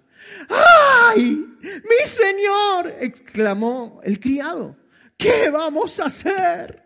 ¡Ay! 0.49 1.47
¡Mi 1.61 2.07
señor! 2.07 2.97
exclamó 3.01 4.01
el 4.03 4.19
criado. 4.19 4.77
¿Qué 5.19 5.51
vamos 5.51 6.01
a 6.01 6.07
hacer? 6.07 6.83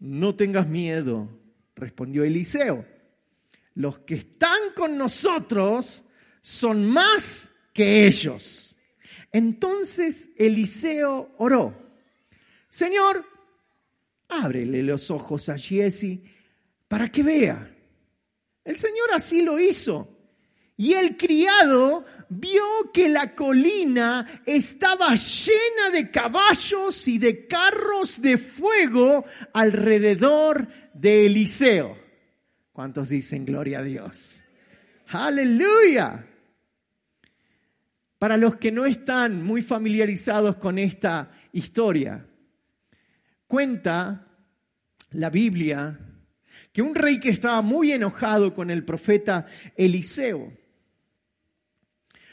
No 0.00 0.34
tengas 0.34 0.66
miedo, 0.66 1.28
respondió 1.76 2.24
Eliseo. 2.24 2.84
Los 3.74 4.00
que 4.00 4.16
están 4.16 4.72
con 4.74 4.98
nosotros 4.98 6.02
son 6.42 6.90
más 6.90 7.48
que 7.72 8.06
ellos. 8.06 8.76
Entonces 9.30 10.30
Eliseo 10.36 11.32
oró. 11.38 11.76
Señor, 12.68 13.24
ábrele 14.30 14.82
los 14.82 15.10
ojos 15.10 15.48
a 15.48 15.58
Jesse 15.58 16.20
para 16.88 17.10
que 17.10 17.22
vea. 17.22 17.70
El 18.64 18.76
Señor 18.76 19.10
así 19.12 19.42
lo 19.42 19.58
hizo. 19.58 20.16
Y 20.76 20.94
el 20.94 21.16
criado 21.18 22.06
vio 22.30 22.62
que 22.94 23.08
la 23.08 23.34
colina 23.34 24.42
estaba 24.46 25.14
llena 25.14 25.90
de 25.92 26.10
caballos 26.10 27.06
y 27.06 27.18
de 27.18 27.46
carros 27.46 28.22
de 28.22 28.38
fuego 28.38 29.26
alrededor 29.52 30.68
de 30.94 31.26
Eliseo. 31.26 31.98
¿Cuántos 32.72 33.10
dicen 33.10 33.44
gloria 33.44 33.80
a 33.80 33.82
Dios? 33.82 34.42
Aleluya. 35.08 36.26
Para 38.18 38.36
los 38.36 38.56
que 38.56 38.72
no 38.72 38.86
están 38.86 39.42
muy 39.42 39.60
familiarizados 39.60 40.56
con 40.56 40.78
esta 40.78 41.30
historia, 41.52 42.26
Cuenta 43.50 44.28
la 45.10 45.28
Biblia 45.28 45.98
que 46.72 46.82
un 46.82 46.94
rey 46.94 47.18
que 47.18 47.30
estaba 47.30 47.60
muy 47.62 47.90
enojado 47.90 48.54
con 48.54 48.70
el 48.70 48.84
profeta 48.84 49.44
Eliseo 49.76 50.52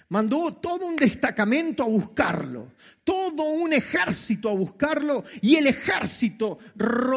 mandó 0.10 0.53
todo 0.53 0.86
un 0.86 0.95
destacamento 0.95 1.82
a 1.82 1.88
buscarlo, 1.88 2.73
todo 3.03 3.45
un 3.45 3.73
ejército 3.73 4.47
a 4.47 4.53
buscarlo 4.53 5.23
y 5.41 5.56
el 5.56 5.65
ejército 5.65 6.60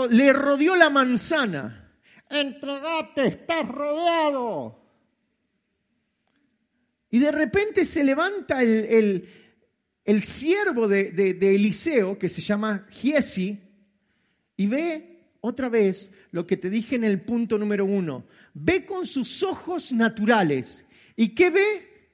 le 0.08 0.32
rodeó 0.32 0.76
la 0.76 0.88
manzana. 0.88 1.92
Entregate, 2.30 3.26
estás 3.26 3.68
rodeado. 3.68 4.82
Y 7.10 7.18
de 7.18 7.32
repente 7.32 7.84
se 7.84 8.02
levanta 8.02 8.62
el, 8.62 9.28
siervo 10.22 10.88
de, 10.88 11.10
de, 11.10 11.54
Eliseo, 11.54 12.18
que 12.18 12.30
se 12.30 12.40
llama 12.40 12.86
Giesi, 12.88 13.66
y 14.60 14.66
ve 14.66 15.22
otra 15.40 15.70
vez 15.70 16.10
lo 16.32 16.46
que 16.46 16.58
te 16.58 16.68
dije 16.68 16.94
en 16.94 17.04
el 17.04 17.22
punto 17.22 17.56
número 17.56 17.86
uno. 17.86 18.26
Ve 18.52 18.84
con 18.84 19.06
sus 19.06 19.42
ojos 19.42 19.90
naturales. 19.90 20.84
¿Y 21.16 21.30
qué 21.30 21.48
ve? 21.48 22.10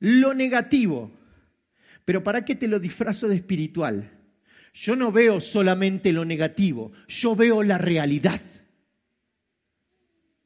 Lo 0.00 0.34
negativo. 0.34 1.12
Pero 2.04 2.24
¿para 2.24 2.44
qué 2.44 2.56
te 2.56 2.66
lo 2.66 2.80
disfrazo 2.80 3.28
de 3.28 3.36
espiritual? 3.36 4.10
Yo 4.74 4.96
no 4.96 5.12
veo 5.12 5.40
solamente 5.40 6.10
lo 6.10 6.24
negativo, 6.24 6.90
yo 7.06 7.36
veo 7.36 7.62
la 7.62 7.78
realidad. 7.78 8.42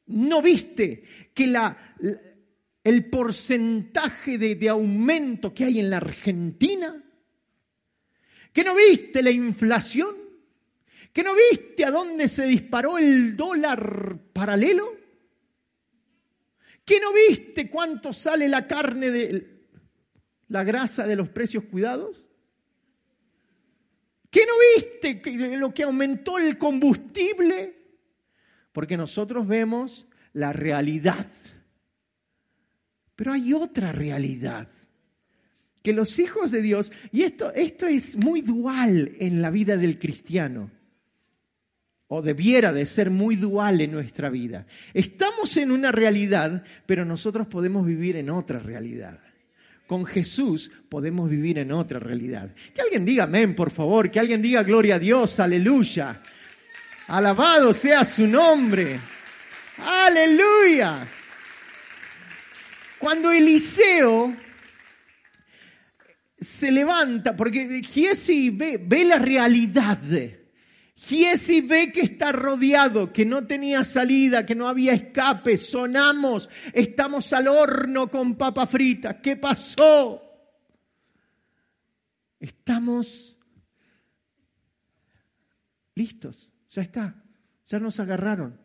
¿No 0.05 0.39
viste 0.43 1.03
que 1.33 1.51
el 2.83 3.05
porcentaje 3.09 4.37
de, 4.37 4.53
de 4.53 4.69
aumento 4.69 5.51
que 5.51 5.63
hay 5.63 5.79
en 5.79 5.89
la 5.89 5.97
Argentina? 5.97 7.03
¿Que 8.53 8.63
no 8.63 8.75
viste 8.75 9.23
la 9.23 9.31
inflación? 9.31 10.20
¿Que 11.13 11.23
no 11.23 11.31
viste 11.35 11.83
a 11.83 11.91
dónde 11.91 12.27
se 12.27 12.45
disparó 12.45 12.97
el 12.97 13.35
dólar 13.35 14.17
paralelo? 14.31 14.95
¿Que 16.85 16.99
no 16.99 17.11
viste 17.13 17.69
cuánto 17.69 18.13
sale 18.13 18.47
la 18.47 18.65
carne 18.65 19.11
de 19.11 19.67
la 20.47 20.63
grasa 20.63 21.05
de 21.05 21.15
los 21.15 21.29
precios 21.29 21.65
cuidados? 21.65 22.25
¿Que 24.29 24.45
no 24.45 24.53
viste 24.75 25.21
lo 25.57 25.73
que 25.73 25.83
aumentó 25.83 26.37
el 26.37 26.57
combustible? 26.57 27.75
Porque 28.71 28.95
nosotros 28.95 29.45
vemos 29.45 30.07
la 30.31 30.53
realidad. 30.53 31.27
Pero 33.17 33.33
hay 33.33 33.53
otra 33.53 33.91
realidad. 33.91 34.69
Que 35.83 35.91
los 35.91 36.17
hijos 36.19 36.51
de 36.51 36.61
Dios, 36.61 36.93
y 37.11 37.23
esto, 37.23 37.51
esto 37.53 37.87
es 37.87 38.15
muy 38.15 38.41
dual 38.41 39.15
en 39.19 39.41
la 39.41 39.49
vida 39.49 39.75
del 39.75 39.99
cristiano. 39.99 40.71
O 42.13 42.21
debiera 42.21 42.73
de 42.73 42.85
ser 42.85 43.09
muy 43.09 43.37
dual 43.37 43.79
en 43.79 43.93
nuestra 43.93 44.29
vida. 44.29 44.65
Estamos 44.93 45.55
en 45.55 45.71
una 45.71 45.93
realidad, 45.93 46.61
pero 46.85 47.05
nosotros 47.05 47.47
podemos 47.47 47.85
vivir 47.85 48.17
en 48.17 48.29
otra 48.29 48.59
realidad. 48.59 49.21
Con 49.87 50.03
Jesús 50.05 50.69
podemos 50.89 51.29
vivir 51.29 51.57
en 51.57 51.71
otra 51.71 51.99
realidad. 51.99 52.53
Que 52.75 52.81
alguien 52.81 53.05
diga 53.05 53.23
amén, 53.23 53.55
por 53.55 53.71
favor, 53.71 54.11
que 54.11 54.19
alguien 54.19 54.41
diga 54.41 54.61
gloria 54.63 54.95
a 54.95 54.99
Dios, 54.99 55.39
aleluya. 55.39 56.21
Alabado 57.07 57.73
sea 57.73 58.03
su 58.03 58.27
nombre. 58.27 58.99
Aleluya. 59.77 61.07
Cuando 62.99 63.31
Eliseo 63.31 64.35
se 66.41 66.71
levanta, 66.73 67.37
porque 67.37 67.81
Giesi 67.81 68.49
ve, 68.49 68.81
ve 68.83 69.05
la 69.05 69.17
realidad. 69.17 70.01
Giesi 71.03 71.61
ve 71.61 71.91
que 71.91 72.01
está 72.01 72.31
rodeado, 72.31 73.11
que 73.11 73.25
no 73.25 73.47
tenía 73.47 73.83
salida, 73.83 74.45
que 74.45 74.53
no 74.53 74.67
había 74.67 74.93
escape, 74.93 75.57
sonamos, 75.57 76.47
estamos 76.73 77.33
al 77.33 77.47
horno 77.47 78.09
con 78.09 78.35
papa 78.35 78.67
frita. 78.67 79.19
¿Qué 79.19 79.35
pasó? 79.35 80.21
Estamos 82.39 83.35
listos, 85.95 86.49
ya 86.69 86.83
está, 86.83 87.23
ya 87.65 87.79
nos 87.79 87.99
agarraron. 87.99 88.59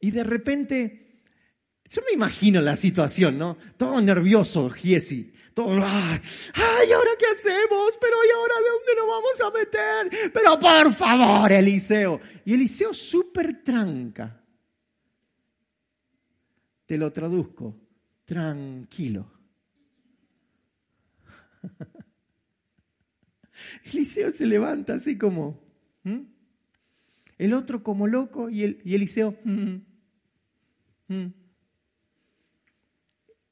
Y 0.00 0.10
de 0.10 0.22
repente, 0.22 1.22
yo 1.88 2.02
me 2.06 2.12
imagino 2.12 2.60
la 2.60 2.76
situación, 2.76 3.38
¿no? 3.38 3.56
Todo 3.78 4.02
nervioso, 4.02 4.68
Giesi. 4.68 5.32
Todo, 5.56 5.72
ay, 5.72 6.92
¿ahora 6.92 7.10
qué 7.18 7.24
hacemos? 7.32 7.96
Pero 7.98 8.16
¿y 8.28 8.30
ahora 8.30 8.54
de 8.56 8.68
dónde 8.68 8.94
nos 8.94 9.08
vamos 9.08 9.40
a 9.40 9.50
meter? 9.50 10.10
Pero 10.30 10.58
por 10.58 10.92
favor, 10.92 11.50
Eliseo. 11.50 12.20
Y 12.44 12.52
Eliseo 12.52 12.92
súper 12.92 13.64
tranca. 13.64 14.38
Te 16.84 16.98
lo 16.98 17.10
traduzco, 17.10 17.74
tranquilo. 18.26 19.32
Eliseo 23.84 24.32
se 24.32 24.44
levanta 24.44 24.96
así 24.96 25.16
como, 25.16 25.58
el 27.38 27.54
otro 27.54 27.82
como 27.82 28.06
loco 28.06 28.50
y, 28.50 28.62
el, 28.62 28.82
y 28.84 28.94
Eliseo, 28.94 29.38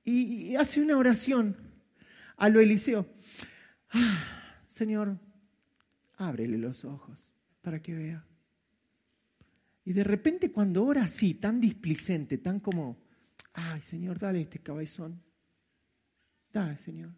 y 0.05 0.55
hace 0.57 0.83
una 0.83 0.99
oración 0.99 1.64
a 2.37 2.49
lo 2.49 2.61
Eliseo. 2.61 3.07
Ah, 3.91 4.63
Señor, 4.69 5.19
ábrele 6.17 6.59
los 6.59 6.85
ojos 6.85 7.33
para 7.63 7.81
que 7.81 7.95
vea. 7.95 8.25
Y 9.85 9.93
de 9.93 10.05
repente 10.05 10.51
cuando 10.51 10.85
ora 10.85 11.05
así, 11.05 11.35
tan 11.35 11.61
displicente, 11.61 12.39
tan 12.39 12.61
como, 12.61 12.97
ay 13.53 13.83
Señor, 13.83 14.19
dale 14.19 14.41
este 14.41 14.59
cabezón. 14.59 15.23
Dale, 16.53 16.77
Señor. 16.77 17.13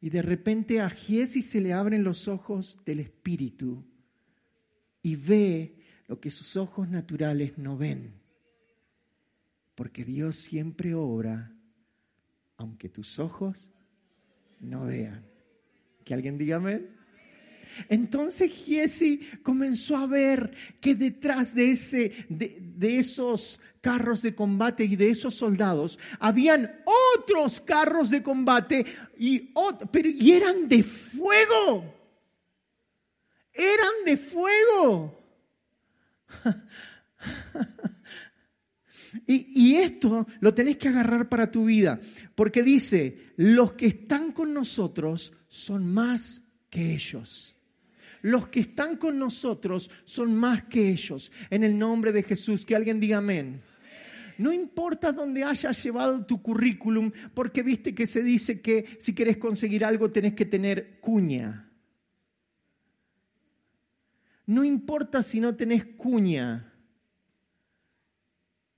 Y 0.00 0.10
de 0.10 0.20
repente 0.20 0.80
a 0.80 0.90
Giesi 0.90 1.40
se 1.40 1.62
le 1.62 1.72
abren 1.72 2.04
los 2.04 2.28
ojos 2.28 2.78
del 2.84 3.00
Espíritu 3.00 3.82
y 5.00 5.16
ve 5.16 5.78
lo 6.06 6.20
que 6.20 6.30
sus 6.30 6.56
ojos 6.56 6.88
naturales 6.88 7.56
no 7.56 7.78
ven. 7.78 8.20
Porque 9.74 10.04
Dios 10.04 10.36
siempre 10.36 10.94
obra, 10.94 11.56
aunque 12.58 12.90
tus 12.90 13.18
ojos 13.18 13.70
no 14.64 14.86
vean. 14.86 15.24
Que 16.04 16.14
alguien 16.14 16.38
diga 16.38 16.56
amén. 16.56 16.90
Entonces 17.88 18.52
Giesi 18.52 19.20
comenzó 19.42 19.96
a 19.96 20.06
ver 20.06 20.52
que 20.80 20.94
detrás 20.94 21.54
de, 21.54 21.72
ese, 21.72 22.26
de, 22.28 22.98
esos 22.98 23.60
carros 23.80 24.22
de 24.22 24.34
combate 24.34 24.84
y 24.84 24.96
de 24.96 25.10
esos 25.10 25.34
soldados 25.34 25.98
habían 26.20 26.82
otros 27.16 27.60
carros 27.60 28.10
de 28.10 28.22
combate 28.22 28.84
y, 29.18 29.52
pero, 29.90 30.08
y 30.08 30.32
eran 30.32 30.68
de 30.68 30.82
fuego. 30.82 31.84
Eran 33.52 34.04
de 34.04 34.16
fuego. 34.16 35.20
Y, 39.26 39.76
esto 39.76 40.26
lo 40.40 40.54
tenés 40.54 40.76
que 40.76 40.88
agarrar 40.88 41.28
para 41.28 41.50
tu 41.50 41.66
vida, 41.66 42.00
porque 42.34 42.62
dice, 42.62 43.18
los 43.36 43.74
que 43.74 43.86
están 43.86 44.32
con 44.32 44.52
nosotros 44.52 45.32
son 45.48 45.86
más 45.86 46.42
que 46.70 46.94
ellos. 46.94 47.56
Los 48.22 48.48
que 48.48 48.60
están 48.60 48.96
con 48.96 49.18
nosotros 49.18 49.90
son 50.04 50.34
más 50.34 50.64
que 50.64 50.88
ellos. 50.88 51.30
En 51.50 51.62
el 51.62 51.78
nombre 51.78 52.10
de 52.12 52.22
Jesús, 52.22 52.64
que 52.64 52.74
alguien 52.74 52.98
diga 52.98 53.18
amén. 53.18 53.62
No 54.38 54.52
importa 54.52 55.12
dónde 55.12 55.44
hayas 55.44 55.80
llevado 55.82 56.24
tu 56.24 56.42
currículum, 56.42 57.12
porque 57.34 57.62
viste 57.62 57.94
que 57.94 58.06
se 58.06 58.22
dice 58.22 58.60
que 58.60 58.96
si 58.98 59.14
quieres 59.14 59.36
conseguir 59.36 59.84
algo 59.84 60.10
tenés 60.10 60.34
que 60.34 60.46
tener 60.46 60.98
cuña. 61.00 61.70
No 64.46 64.64
importa 64.64 65.22
si 65.22 65.40
no 65.40 65.54
tenés 65.54 65.84
cuña 65.84 66.73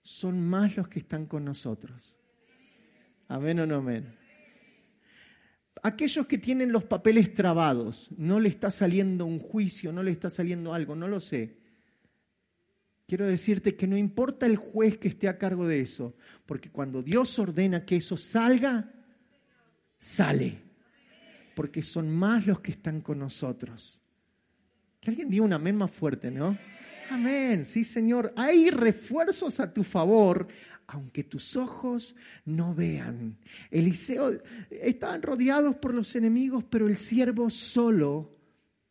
son 0.07 0.40
más 0.40 0.77
los 0.77 0.87
que 0.87 1.01
están 1.01 1.27
con 1.27 1.45
nosotros. 1.45 2.16
Amén 3.27 3.59
o 3.59 3.66
no 3.66 3.77
amén. 3.77 4.16
Aquellos 5.83 6.27
que 6.27 6.38
tienen 6.38 6.71
los 6.71 6.85
papeles 6.85 7.35
trabados, 7.35 8.09
no 8.16 8.38
le 8.38 8.49
está 8.49 8.71
saliendo 8.71 9.27
un 9.27 9.40
juicio, 9.40 9.92
no 9.92 10.05
le 10.05 10.12
está 10.12 10.31
saliendo 10.31 10.73
algo, 10.73 10.95
no 10.95 11.09
lo 11.09 11.21
sé. 11.21 11.57
Quiero 13.07 13.27
decirte 13.27 13.75
que 13.75 13.88
no 13.88 13.97
importa 13.97 14.47
el 14.47 14.57
juez 14.57 14.97
que 14.97 15.09
esté 15.09 15.29
a 15.29 15.38
cargo 15.38 15.66
de 15.66 15.81
eso, 15.81 16.16
porque 16.47 16.71
cuando 16.71 17.03
Dios 17.03 17.37
ordena 17.40 17.85
que 17.85 17.97
eso 17.97 18.16
salga, 18.16 18.92
sale. 19.99 20.62
Porque 21.57 21.83
son 21.83 22.11
más 22.11 22.47
los 22.47 22.61
que 22.61 22.71
están 22.71 23.01
con 23.01 23.19
nosotros. 23.19 24.01
Que 25.01 25.11
alguien 25.11 25.31
diga 25.31 25.45
un 25.45 25.53
amén 25.53 25.77
más 25.77 25.90
fuerte, 25.90 26.31
¿no? 26.31 26.57
Amén, 27.11 27.64
sí 27.64 27.85
Señor. 27.85 28.33
Hay 28.37 28.71
refuerzos 28.71 29.61
a 29.61 29.73
tu 29.73 29.85
favor, 29.85 30.49
aunque 30.87 31.25
tus 31.25 31.57
ojos 31.57 32.16
no 32.45 32.75
vean. 32.75 33.37
Eliseo 33.71 34.40
estaban 34.71 35.23
rodeados 35.23 35.77
por 35.77 35.95
los 35.95 36.14
enemigos, 36.16 36.64
pero 36.64 36.88
el 36.88 36.97
siervo 36.97 37.51
solo 37.51 38.37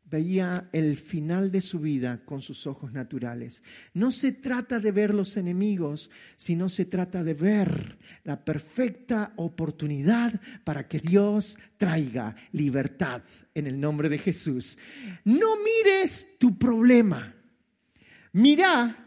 veía 0.07 0.69
el 0.71 0.97
final 0.97 1.51
de 1.51 1.61
su 1.61 1.79
vida 1.79 2.21
con 2.23 2.41
sus 2.41 2.67
ojos 2.67 2.93
naturales. 2.93 3.63
No 3.93 4.11
se 4.11 4.31
trata 4.31 4.79
de 4.79 4.91
ver 4.91 5.13
los 5.13 5.35
enemigos, 5.35 6.09
sino 6.35 6.69
se 6.69 6.85
trata 6.85 7.23
de 7.23 7.33
ver 7.33 7.97
la 8.23 8.43
perfecta 8.43 9.33
oportunidad 9.35 10.39
para 10.63 10.87
que 10.87 10.99
Dios 10.99 11.57
traiga 11.77 12.35
libertad 12.51 13.23
en 13.53 13.67
el 13.67 13.79
nombre 13.79 14.07
de 14.07 14.19
Jesús. 14.19 14.77
No 15.23 15.55
mires 15.57 16.37
tu 16.37 16.57
problema 16.57 17.35
Mira 18.35 18.97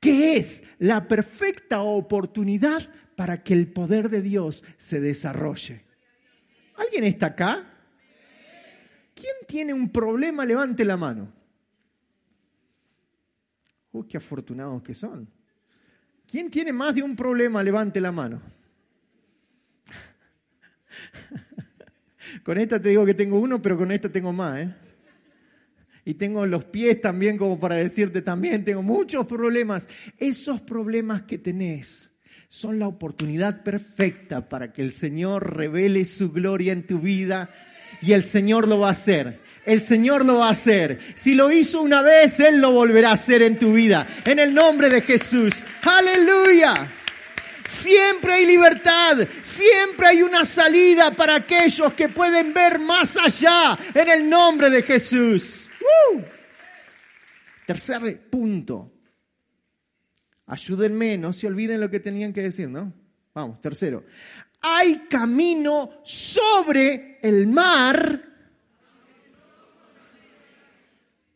que 0.00 0.38
es 0.38 0.62
la 0.78 1.06
perfecta 1.06 1.82
oportunidad 1.82 2.88
para 3.14 3.42
que 3.42 3.52
el 3.52 3.70
poder 3.70 4.08
de 4.08 4.22
Dios 4.22 4.64
se 4.78 5.00
desarrolle. 5.00 5.84
¿Alguien 6.76 7.04
está 7.04 7.26
acá? 7.26 7.62
¿Quién 9.14 9.34
tiene 9.46 9.74
un 9.74 9.90
problema? 9.90 10.46
Levante 10.46 10.86
la 10.86 10.96
mano. 10.96 11.30
¡Uh, 13.92 14.06
qué 14.06 14.16
afortunados 14.16 14.82
que 14.82 14.94
son! 14.94 15.28
¿Quién 16.26 16.50
tiene 16.50 16.72
más 16.72 16.94
de 16.94 17.02
un 17.02 17.14
problema? 17.14 17.62
Levante 17.62 18.00
la 18.00 18.12
mano. 18.12 18.40
con 22.42 22.56
esta 22.56 22.80
te 22.80 22.88
digo 22.88 23.04
que 23.04 23.12
tengo 23.12 23.38
uno, 23.38 23.60
pero 23.60 23.76
con 23.76 23.92
esta 23.92 24.08
tengo 24.08 24.32
más, 24.32 24.58
¿eh? 24.58 24.74
Y 26.04 26.14
tengo 26.14 26.46
los 26.46 26.64
pies 26.64 27.00
también 27.00 27.36
como 27.36 27.58
para 27.60 27.76
decirte 27.76 28.22
también, 28.22 28.64
tengo 28.64 28.82
muchos 28.82 29.26
problemas. 29.26 29.88
Esos 30.18 30.60
problemas 30.60 31.22
que 31.22 31.38
tenés 31.38 32.10
son 32.48 32.78
la 32.78 32.88
oportunidad 32.88 33.62
perfecta 33.62 34.48
para 34.48 34.72
que 34.72 34.82
el 34.82 34.92
Señor 34.92 35.56
revele 35.56 36.04
su 36.04 36.32
gloria 36.32 36.72
en 36.72 36.86
tu 36.86 36.98
vida 36.98 37.50
y 38.02 38.12
el 38.12 38.22
Señor 38.22 38.66
lo 38.66 38.80
va 38.80 38.88
a 38.88 38.92
hacer. 38.92 39.40
El 39.66 39.80
Señor 39.80 40.24
lo 40.24 40.38
va 40.38 40.48
a 40.48 40.52
hacer. 40.52 40.98
Si 41.14 41.34
lo 41.34 41.52
hizo 41.52 41.82
una 41.82 42.02
vez, 42.02 42.40
Él 42.40 42.60
lo 42.60 42.72
volverá 42.72 43.10
a 43.10 43.14
hacer 43.14 43.42
en 43.42 43.56
tu 43.56 43.74
vida. 43.74 44.06
En 44.24 44.38
el 44.38 44.54
nombre 44.54 44.88
de 44.88 45.02
Jesús. 45.02 45.64
Aleluya. 45.82 46.90
Siempre 47.64 48.32
hay 48.32 48.46
libertad, 48.46 49.18
siempre 49.42 50.08
hay 50.08 50.22
una 50.22 50.44
salida 50.44 51.12
para 51.12 51.36
aquellos 51.36 51.92
que 51.92 52.08
pueden 52.08 52.52
ver 52.52 52.80
más 52.80 53.16
allá 53.16 53.78
en 53.94 54.08
el 54.08 54.28
nombre 54.28 54.70
de 54.70 54.82
Jesús. 54.82 55.68
Tercer 57.66 58.28
punto. 58.28 58.92
Ayúdenme, 60.46 61.16
no 61.16 61.32
se 61.32 61.46
olviden 61.46 61.80
lo 61.80 61.90
que 61.90 62.00
tenían 62.00 62.32
que 62.32 62.42
decir, 62.42 62.68
¿no? 62.68 62.92
Vamos, 63.32 63.60
tercero. 63.60 64.04
Hay 64.60 65.06
camino 65.08 66.00
sobre 66.02 67.18
el 67.22 67.46
mar, 67.46 68.30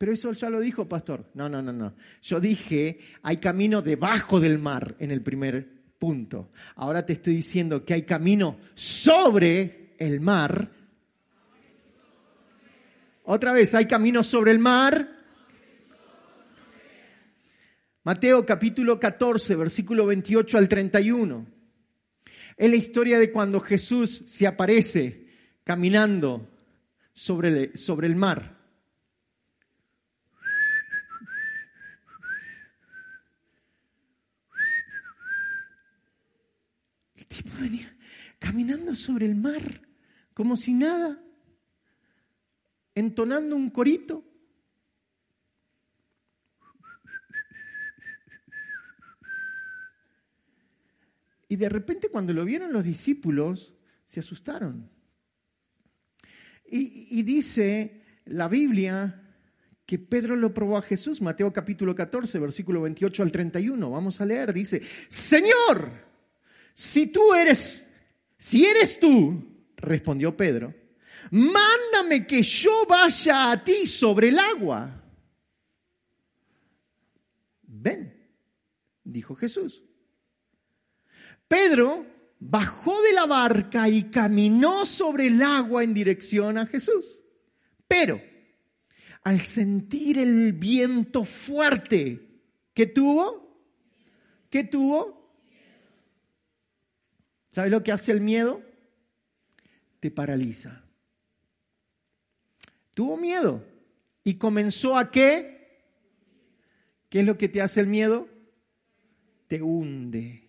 Pero 0.05 0.13
eso 0.13 0.33
ya 0.33 0.51
lo 0.51 0.61
dijo, 0.61 0.87
pastor. 0.87 1.25
No, 1.33 1.49
no, 1.49 1.63
no, 1.63 1.73
no. 1.73 1.95
Yo 2.21 2.39
dije, 2.39 2.99
hay 3.23 3.39
camino 3.39 3.81
debajo 3.81 4.39
del 4.39 4.59
mar 4.59 4.97
en 4.99 5.11
el 5.11 5.23
primer 5.23 5.67
punto. 5.99 6.51
Ahora 6.77 7.07
te 7.07 7.15
estoy 7.15 7.37
diciendo 7.37 7.87
que 7.87 7.95
hay 7.95 8.03
camino 8.03 8.59
sobre 8.75 9.95
el 9.99 10.21
mar. 10.21 10.73
Otra 13.27 13.55
vez, 13.55 13.75
hay 13.75 13.87
camino 13.87 14.23
sobre 14.23 14.51
el 14.51 14.59
mar. 14.59 15.09
Mateo 18.03 18.45
capítulo 18.45 19.01
14, 19.01 19.55
versículo 19.57 20.05
28 20.05 20.59
al 20.59 20.69
31. 20.69 21.47
Es 22.59 22.71
la 22.71 22.77
historia 22.77 23.19
de 23.19 23.33
cuando 23.33 23.61
Jesús 23.61 24.25
se 24.27 24.47
aparece 24.47 25.27
caminando 25.65 26.51
sobre 27.15 27.49
el, 27.49 27.79
sobre 27.79 28.09
el 28.09 28.15
mar. 28.15 28.59
El 37.15 37.25
tipo 37.25 37.51
venía 37.59 37.97
caminando 38.39 38.95
sobre 38.95 39.25
el 39.25 39.35
mar, 39.35 39.81
como 40.35 40.59
si 40.59 40.75
nada, 40.75 41.24
entonando 42.95 43.57
un 43.57 43.71
corito. 43.71 44.25
Y 51.49 51.57
de 51.57 51.69
repente 51.69 52.09
cuando 52.09 52.33
lo 52.33 52.45
vieron 52.45 52.73
los 52.73 52.83
discípulos, 52.83 53.75
se 54.07 54.21
asustaron. 54.21 54.91
Y, 56.67 57.23
dice 57.23 58.03
la 58.25 58.49
Biblia 58.49 59.23
que 59.87 59.99
Pedro 59.99 60.35
lo 60.35 60.53
probó 60.53 60.79
a 60.79 60.83
Jesús, 60.83 61.21
Mateo 61.21 61.53
capítulo 61.53 61.95
14, 61.95 62.39
versículo 62.39 62.81
28 62.83 63.23
al 63.23 63.31
31. 63.31 63.91
Vamos 63.91 64.21
a 64.21 64.27
leer, 64.27 64.53
dice, 64.53 64.83
Señor, 65.09 65.93
si 66.73 67.07
tú 67.09 67.35
eres, 67.35 67.89
si 68.39 68.65
eres 68.65 68.99
tú, 68.99 69.45
respondió 69.77 70.37
Pedro, 70.37 70.75
que 72.27 72.43
yo 72.43 72.87
vaya 72.87 73.51
a 73.51 73.65
ti 73.65 73.87
sobre 73.87 74.29
el 74.29 74.39
agua. 74.39 75.03
Ven, 77.63 78.31
dijo 79.03 79.35
Jesús. 79.35 79.83
Pedro 81.49 82.07
bajó 82.39 83.03
de 83.03 83.13
la 83.13 83.27
barca 83.27 83.89
y 83.89 84.05
caminó 84.11 84.85
sobre 84.85 85.27
el 85.27 85.43
agua 85.43 85.83
en 85.83 85.95
dirección 85.95 86.59
a 86.59 86.67
Jesús. 86.67 87.21
Pero 87.89 88.21
al 89.23 89.41
sentir 89.41 90.19
el 90.19 90.53
viento 90.53 91.25
fuerte 91.25 92.43
que 92.75 92.87
tuvo, 92.87 93.59
¿qué 94.51 94.65
tuvo? 94.65 95.33
¿Sabes 97.51 97.71
lo 97.71 97.83
que 97.83 97.93
hace 97.93 98.13
el 98.13 98.21
miedo? 98.21 98.63
Te 100.01 100.11
paraliza. 100.11 100.84
Tuvo 102.95 103.17
miedo 103.17 103.65
y 104.23 104.35
comenzó 104.35 104.97
a 104.97 105.11
qué? 105.11 105.55
¿Qué 107.11 107.21
es 107.21 107.27
lo 107.27 107.37
que 107.37 107.49
te 107.49 107.61
hace 107.61 107.81
el 107.81 107.89
miedo? 107.89 108.29
Te 109.49 109.61
hunde. 109.61 110.49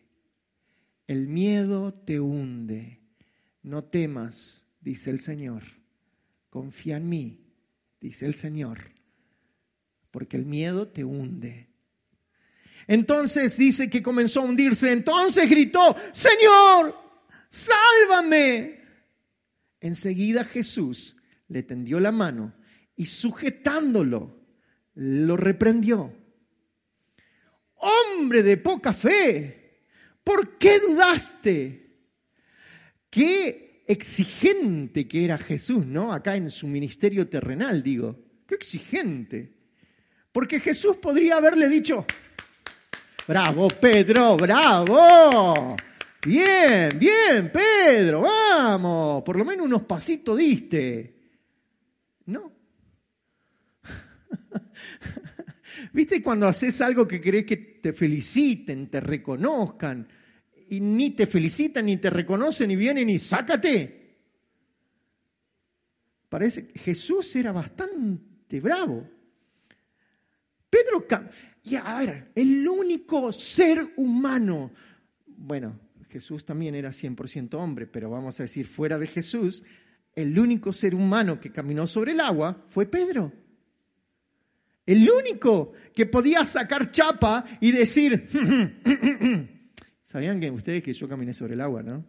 El 1.08 1.28
miedo 1.28 1.94
te 1.94 2.20
hunde. 2.20 3.02
No 3.64 3.84
temas, 3.84 4.66
dice 4.80 5.10
el 5.10 5.20
Señor. 5.20 5.64
Confía 6.50 6.98
en 6.98 7.10
mí, 7.10 7.46
dice 8.00 8.26
el 8.26 8.36
Señor. 8.36 8.92
Porque 10.12 10.38
el 10.38 10.46
miedo 10.46 10.88
te 10.88 11.04
hunde. 11.04 11.68
Entonces 12.88 13.58
dice 13.58 13.90
que 13.90 14.04
comenzó 14.04 14.42
a 14.42 14.46
hundirse. 14.46 14.92
Entonces 14.92 15.50
gritó, 15.50 15.96
Señor, 16.14 16.96
sálvame. 17.50 18.82
Enseguida 19.82 20.44
Jesús 20.44 21.16
le 21.48 21.64
tendió 21.64 22.00
la 22.00 22.12
mano 22.12 22.54
y 22.96 23.06
sujetándolo, 23.06 24.40
lo 24.96 25.38
reprendió. 25.38 26.14
Hombre 27.76 28.42
de 28.42 28.58
poca 28.58 28.94
fe, 28.94 29.66
¿Por 30.26 30.58
qué 30.58 30.80
dudaste? 30.80 31.86
Qué 33.12 33.84
exigente 33.88 35.08
que 35.08 35.24
era 35.24 35.38
Jesús, 35.38 35.86
¿no? 35.86 36.12
Acá 36.12 36.36
en 36.36 36.50
su 36.50 36.68
ministerio 36.68 37.30
terrenal, 37.30 37.84
digo. 37.84 38.20
Qué 38.48 38.56
exigente. 38.56 39.54
Porque 40.32 40.60
Jesús 40.60 40.98
podría 40.98 41.38
haberle 41.38 41.70
dicho, 41.70 42.06
bravo 43.28 43.68
Pedro, 43.68 44.36
bravo. 44.36 45.76
Bien, 46.26 46.98
bien, 46.98 47.52
Pedro, 47.54 48.22
vamos. 48.22 49.24
Por 49.24 49.38
lo 49.38 49.46
menos 49.46 49.68
unos 49.68 49.84
pasitos 49.84 50.38
diste. 50.40 51.15
No. 52.26 52.52
¿Viste 55.94 56.22
cuando 56.22 56.48
haces 56.48 56.82
algo 56.82 57.08
que 57.08 57.22
querés 57.22 57.46
que 57.46 57.58
te 57.58 57.94
feliciten, 57.94 58.90
te 58.90 59.00
reconozcan? 59.00 60.08
y 60.70 60.80
ni 60.80 61.12
te 61.12 61.28
felicitan, 61.28 61.86
ni 61.86 61.98
te 61.98 62.10
reconocen, 62.10 62.72
y 62.72 62.76
vienen 62.76 63.10
y 63.10 63.20
sácate. 63.20 64.04
Parece 66.30 66.68
que 66.68 66.80
Jesús 66.80 67.36
era 67.36 67.52
bastante 67.52 68.60
bravo. 68.60 69.08
Pedro, 70.70 71.06
y 71.64 71.76
a 71.76 72.00
ver, 72.00 72.32
el 72.36 72.68
único 72.68 73.32
ser 73.32 73.94
humano, 73.98 74.72
bueno, 75.26 75.80
Jesús 76.10 76.44
también 76.44 76.76
era 76.76 76.90
100% 76.90 77.54
hombre, 77.56 77.88
pero 77.88 78.10
vamos 78.10 78.40
a 78.40 78.44
decir, 78.44 78.66
fuera 78.66 78.98
de 78.98 79.08
Jesús, 79.08 79.64
el 80.16 80.40
único 80.40 80.72
ser 80.72 80.96
humano 80.96 81.40
que 81.40 81.52
caminó 81.52 81.86
sobre 81.86 82.14
el 82.14 82.22
agua 82.22 82.66
fue 82.70 82.86
Pedro. 82.86 83.34
El 84.86 85.10
único 85.10 85.74
que 85.94 86.06
podía 86.06 86.46
sacar 86.46 86.92
chapa 86.92 87.46
y 87.60 87.72
decir, 87.72 88.30
¿Sabían 90.04 90.40
que 90.40 90.50
ustedes 90.50 90.82
que 90.82 90.94
yo 90.94 91.10
caminé 91.10 91.34
sobre 91.34 91.56
el 91.56 91.62
agua, 91.62 91.84
no? 91.84 92.06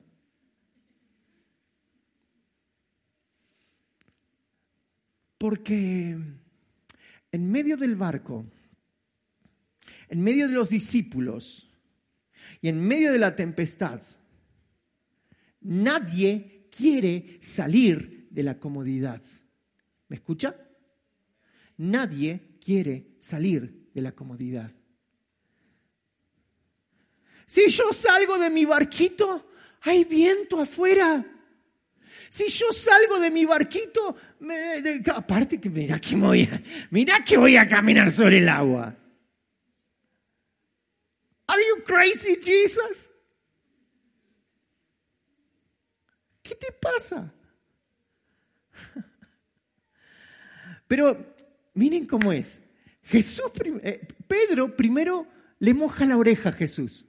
Porque 5.38 6.16
en 7.32 7.50
medio 7.50 7.76
del 7.76 7.96
barco, 7.96 8.46
en 10.08 10.22
medio 10.22 10.46
de 10.46 10.54
los 10.54 10.68
discípulos 10.68 11.68
y 12.60 12.68
en 12.68 12.86
medio 12.86 13.10
de 13.10 13.18
la 13.18 13.34
tempestad, 13.34 14.00
nadie 15.60 16.55
quiere 16.76 17.38
salir 17.40 18.28
de 18.30 18.42
la 18.42 18.58
comodidad. 18.58 19.22
¿Me 20.08 20.16
escucha? 20.16 20.54
Nadie 21.78 22.58
quiere 22.60 23.16
salir 23.20 23.90
de 23.92 24.02
la 24.02 24.12
comodidad. 24.12 24.70
Si 27.46 27.68
yo 27.68 27.92
salgo 27.92 28.38
de 28.38 28.50
mi 28.50 28.64
barquito, 28.64 29.50
hay 29.82 30.04
viento 30.04 30.60
afuera. 30.60 31.24
Si 32.28 32.48
yo 32.48 32.72
salgo 32.72 33.20
de 33.20 33.30
mi 33.30 33.44
barquito, 33.44 34.16
aparte 35.14 35.60
que 35.60 35.70
mira 35.70 36.00
que 36.00 36.16
voy 36.16 36.42
a, 36.42 36.62
mira 36.90 37.22
que 37.24 37.36
voy 37.36 37.56
a 37.56 37.68
caminar 37.68 38.10
sobre 38.10 38.38
el 38.38 38.48
agua. 38.48 38.94
Are 41.48 41.62
you 41.62 41.84
crazy, 41.84 42.36
Jesus? 42.42 43.10
¿Qué 46.46 46.54
te 46.54 46.72
pasa? 46.72 47.32
Pero 50.86 51.34
miren 51.74 52.06
cómo 52.06 52.32
es. 52.32 52.60
Jesús, 53.02 53.50
eh, 53.82 54.06
Pedro 54.26 54.76
primero 54.76 55.26
le 55.58 55.74
moja 55.74 56.06
la 56.06 56.16
oreja 56.16 56.50
a 56.50 56.52
Jesús 56.52 57.04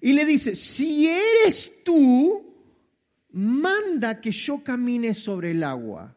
y 0.00 0.12
le 0.12 0.24
dice, 0.24 0.56
si 0.56 1.06
eres 1.08 1.72
tú, 1.84 2.54
manda 3.30 4.20
que 4.20 4.30
yo 4.32 4.62
camine 4.62 5.14
sobre 5.14 5.52
el 5.52 5.62
agua. 5.62 6.16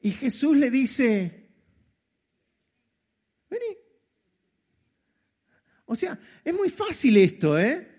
Y 0.00 0.12
Jesús 0.12 0.56
le 0.56 0.70
dice, 0.70 1.48
vení. 3.48 3.76
O 5.86 5.96
sea, 5.96 6.18
es 6.44 6.54
muy 6.54 6.70
fácil 6.70 7.16
esto, 7.16 7.58
¿eh? 7.58 7.89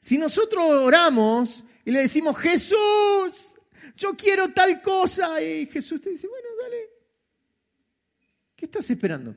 Si 0.00 0.16
nosotros 0.16 0.64
oramos 0.64 1.64
y 1.84 1.90
le 1.90 2.00
decimos, 2.00 2.38
Jesús, 2.38 3.54
yo 3.96 4.16
quiero 4.16 4.52
tal 4.52 4.80
cosa, 4.80 5.42
y 5.42 5.66
Jesús 5.66 6.00
te 6.00 6.10
dice, 6.10 6.26
bueno, 6.26 6.48
dale, 6.62 6.90
¿qué 8.56 8.64
estás 8.64 8.88
esperando? 8.90 9.36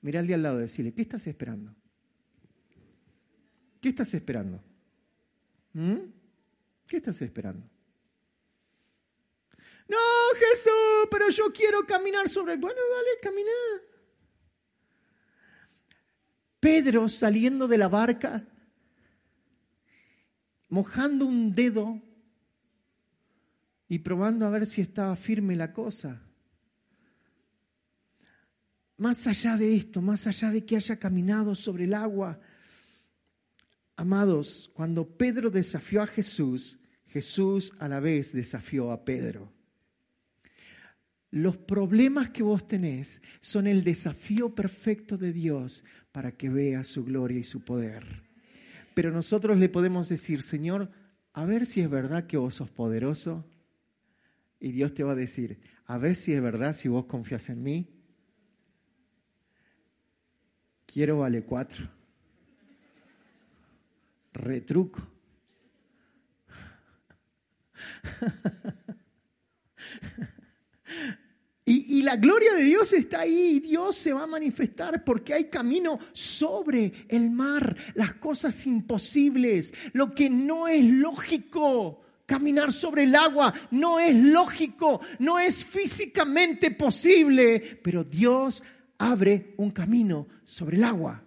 Mira 0.00 0.20
al 0.20 0.26
de 0.26 0.34
al 0.34 0.42
lado 0.42 0.58
y 0.58 0.62
decirle, 0.62 0.94
¿qué 0.94 1.02
estás 1.02 1.26
esperando? 1.26 1.74
¿Qué 3.80 3.88
estás 3.88 4.14
esperando? 4.14 4.62
¿Mm? 5.72 5.96
¿Qué 6.86 6.96
estás 6.98 7.20
esperando? 7.22 7.68
No, 9.88 9.98
Jesús, 10.36 11.08
pero 11.10 11.28
yo 11.30 11.52
quiero 11.52 11.84
caminar 11.84 12.28
sobre... 12.28 12.56
Bueno, 12.56 12.80
dale, 12.90 13.10
camina. 13.20 13.50
Pedro 16.60 17.08
saliendo 17.08 17.68
de 17.68 17.78
la 17.78 17.88
barca, 17.88 18.44
mojando 20.68 21.26
un 21.26 21.54
dedo 21.54 22.00
y 23.88 24.00
probando 24.00 24.46
a 24.46 24.50
ver 24.50 24.66
si 24.66 24.80
estaba 24.80 25.14
firme 25.16 25.56
la 25.56 25.72
cosa. 25.72 26.20
Más 28.96 29.26
allá 29.26 29.56
de 29.56 29.76
esto, 29.76 30.02
más 30.02 30.26
allá 30.26 30.50
de 30.50 30.64
que 30.64 30.76
haya 30.76 30.98
caminado 30.98 31.54
sobre 31.54 31.84
el 31.84 31.94
agua, 31.94 32.40
amados, 33.96 34.70
cuando 34.74 35.06
Pedro 35.16 35.50
desafió 35.50 36.02
a 36.02 36.06
Jesús, 36.06 36.78
Jesús 37.06 37.72
a 37.78 37.88
la 37.88 38.00
vez 38.00 38.32
desafió 38.32 38.90
a 38.90 39.04
Pedro. 39.04 39.52
Los 41.30 41.56
problemas 41.58 42.30
que 42.30 42.42
vos 42.42 42.66
tenés 42.66 43.22
son 43.40 43.66
el 43.66 43.84
desafío 43.84 44.54
perfecto 44.54 45.16
de 45.16 45.32
Dios 45.32 45.84
para 46.12 46.32
que 46.32 46.48
veas 46.48 46.86
su 46.86 47.04
gloria 47.04 47.38
y 47.38 47.44
su 47.44 47.64
poder. 47.64 48.22
Pero 48.94 49.10
nosotros 49.10 49.58
le 49.58 49.68
podemos 49.68 50.08
decir, 50.08 50.42
Señor, 50.42 50.90
a 51.32 51.44
ver 51.44 51.66
si 51.66 51.80
es 51.80 51.88
verdad 51.88 52.26
que 52.26 52.36
vos 52.36 52.56
sos 52.56 52.70
poderoso. 52.70 53.44
Y 54.58 54.72
Dios 54.72 54.92
te 54.94 55.04
va 55.04 55.12
a 55.12 55.16
decir, 55.16 55.60
a 55.86 55.98
ver 55.98 56.16
si 56.16 56.32
es 56.32 56.42
verdad 56.42 56.74
si 56.74 56.88
vos 56.88 57.06
confías 57.06 57.48
en 57.48 57.62
mí. 57.62 57.88
Quiero 60.86 61.18
vale 61.18 61.44
cuatro. 61.44 61.88
Retruco. 64.32 65.06
Y, 71.70 72.00
la 72.00 72.16
gloria 72.16 72.54
de 72.54 72.62
Dios 72.62 72.94
está 72.94 73.20
ahí. 73.20 73.56
Y 73.56 73.60
Dios 73.60 73.94
se 73.94 74.14
va 74.14 74.22
a 74.22 74.26
manifestar 74.26 75.04
porque 75.04 75.34
hay 75.34 75.44
camino 75.50 75.98
sobre 76.12 77.06
el 77.08 77.30
mar, 77.30 77.76
las 77.94 78.14
cosas 78.14 78.66
imposibles, 78.66 79.74
lo 79.92 80.14
que 80.14 80.30
no 80.30 80.66
es 80.66 80.82
lógico. 80.82 82.00
Caminar 82.24 82.72
sobre 82.72 83.04
el 83.04 83.14
agua 83.14 83.52
no 83.70 84.00
es 84.00 84.14
lógico, 84.14 85.00
no 85.18 85.38
es 85.38 85.64
físicamente 85.64 86.70
posible, 86.70 87.80
pero 87.82 88.04
Dios 88.04 88.62
abre 88.98 89.54
un 89.56 89.70
camino 89.70 90.26
sobre 90.44 90.76
el 90.76 90.84
agua, 90.84 91.22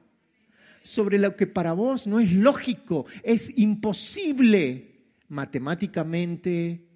sobre 0.83 1.17
lo 1.17 1.35
que 1.35 1.47
para 1.47 1.73
vos 1.73 2.05
no 2.07 2.19
es 2.19 2.31
lógico, 2.31 3.05
es 3.23 3.55
imposible. 3.57 4.87
Matemáticamente, 5.29 6.91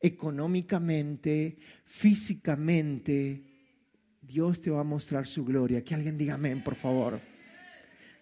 económicamente, 0.00 1.58
físicamente. 1.90 3.42
Dios 4.22 4.60
te 4.60 4.70
va 4.70 4.80
a 4.80 4.84
mostrar 4.84 5.26
su 5.26 5.44
gloria. 5.44 5.84
Que 5.84 5.94
alguien 5.94 6.16
diga 6.16 6.34
amén, 6.34 6.62
por 6.62 6.76
favor. 6.76 7.20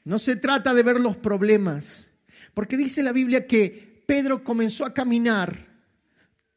No 0.05 0.19
se 0.19 0.37
trata 0.37 0.73
de 0.73 0.83
ver 0.83 0.99
los 0.99 1.17
problemas, 1.17 2.11
porque 2.55 2.79
dice 2.79 3.03
la 3.03 3.13
Biblia 3.13 3.47
que 3.47 4.03
Pedro 4.07 4.43
comenzó 4.43 4.87
a 4.87 4.95
caminar. 4.95 5.67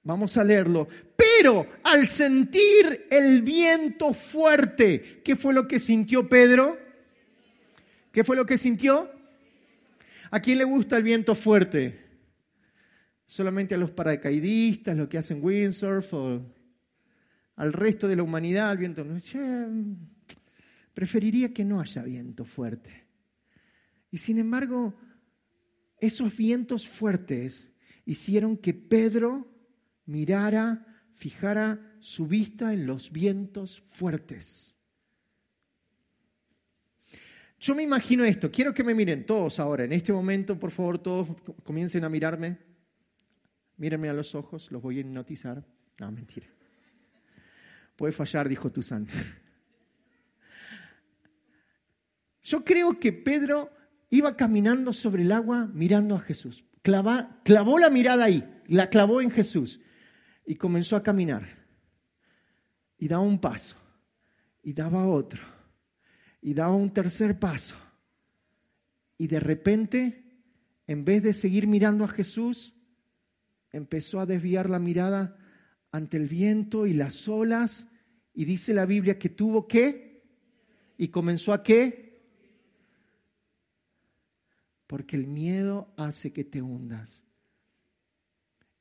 Vamos 0.03 0.37
a 0.37 0.43
leerlo. 0.43 0.87
Pero 1.15 1.67
al 1.83 2.07
sentir 2.07 3.07
el 3.11 3.41
viento 3.41 4.13
fuerte, 4.13 5.21
¿qué 5.23 5.35
fue 5.35 5.53
lo 5.53 5.67
que 5.67 5.79
sintió 5.79 6.27
Pedro? 6.29 6.79
¿Qué 8.11 8.23
fue 8.23 8.37
lo 8.37 8.45
que 8.45 8.57
sintió? 8.57 9.11
¿A 10.31 10.39
quién 10.39 10.57
le 10.57 10.63
gusta 10.63 10.97
el 10.97 11.03
viento 11.03 11.35
fuerte? 11.35 11.99
¿Solamente 13.27 13.75
a 13.75 13.77
los 13.77 13.91
paracaidistas, 13.91 14.95
los 14.95 15.09
que 15.09 15.17
hacen 15.17 15.43
windsurf 15.43 16.13
o 16.13 16.41
al 17.61 17.73
resto 17.73 18.07
de 18.07 18.15
la 18.15 18.23
humanidad 18.23 18.71
el 18.71 18.79
viento? 18.79 19.05
Preferiría 20.95 21.53
que 21.53 21.63
no 21.63 21.79
haya 21.79 22.01
viento 22.01 22.43
fuerte. 22.43 23.05
Y 24.09 24.17
sin 24.17 24.39
embargo, 24.39 24.95
esos 25.99 26.35
vientos 26.35 26.87
fuertes 26.87 27.71
hicieron 28.03 28.57
que 28.57 28.73
Pedro 28.73 29.47
mirara, 30.07 31.03
fijara 31.13 31.97
su 31.99 32.25
vista 32.25 32.73
en 32.73 32.87
los 32.87 33.11
vientos 33.11 33.79
fuertes. 33.81 34.75
Yo 37.59 37.75
me 37.75 37.83
imagino 37.83 38.25
esto, 38.25 38.49
quiero 38.49 38.73
que 38.73 38.83
me 38.83 38.95
miren 38.95 39.23
todos 39.23 39.59
ahora, 39.59 39.83
en 39.83 39.93
este 39.93 40.11
momento, 40.11 40.57
por 40.57 40.71
favor, 40.71 40.97
todos 40.97 41.27
comiencen 41.63 42.03
a 42.05 42.09
mirarme. 42.09 42.57
Mírenme 43.77 44.09
a 44.09 44.13
los 44.13 44.33
ojos, 44.33 44.71
los 44.71 44.81
voy 44.81 44.97
a 44.97 45.01
hipnotizar. 45.01 45.63
No, 45.99 46.11
mentira. 46.11 46.47
Puede 48.01 48.13
fallar, 48.13 48.49
dijo 48.49 48.71
Tuzán. 48.71 49.07
Yo 52.41 52.65
creo 52.65 52.99
que 52.99 53.13
Pedro 53.13 53.69
iba 54.09 54.35
caminando 54.35 54.91
sobre 54.91 55.21
el 55.21 55.31
agua 55.31 55.69
mirando 55.71 56.15
a 56.15 56.19
Jesús. 56.19 56.65
clavó 56.81 57.77
la 57.77 57.91
mirada 57.91 58.23
ahí, 58.23 58.43
la 58.65 58.89
clavó 58.89 59.21
en 59.21 59.29
Jesús 59.29 59.79
y 60.47 60.55
comenzó 60.55 60.95
a 60.95 61.03
caminar. 61.03 61.47
Y 62.97 63.07
daba 63.07 63.21
un 63.21 63.39
paso, 63.39 63.75
y 64.63 64.73
daba 64.73 65.05
otro, 65.05 65.43
y 66.41 66.55
daba 66.55 66.75
un 66.75 66.91
tercer 66.91 67.37
paso. 67.37 67.75
Y 69.15 69.27
de 69.27 69.39
repente, 69.39 70.41
en 70.87 71.05
vez 71.05 71.21
de 71.21 71.33
seguir 71.33 71.67
mirando 71.67 72.05
a 72.05 72.07
Jesús, 72.07 72.73
empezó 73.71 74.19
a 74.19 74.25
desviar 74.25 74.71
la 74.71 74.79
mirada 74.79 75.37
ante 75.91 76.17
el 76.17 76.27
viento 76.27 76.87
y 76.87 76.93
las 76.93 77.27
olas. 77.27 77.85
Y 78.33 78.45
dice 78.45 78.73
la 78.73 78.85
Biblia 78.85 79.19
que 79.19 79.29
tuvo 79.29 79.67
que, 79.67 80.23
y 80.97 81.09
comenzó 81.09 81.53
a 81.53 81.63
qué, 81.63 82.21
porque 84.87 85.15
el 85.15 85.27
miedo 85.27 85.93
hace 85.97 86.31
que 86.31 86.43
te 86.43 86.61
hundas. 86.61 87.23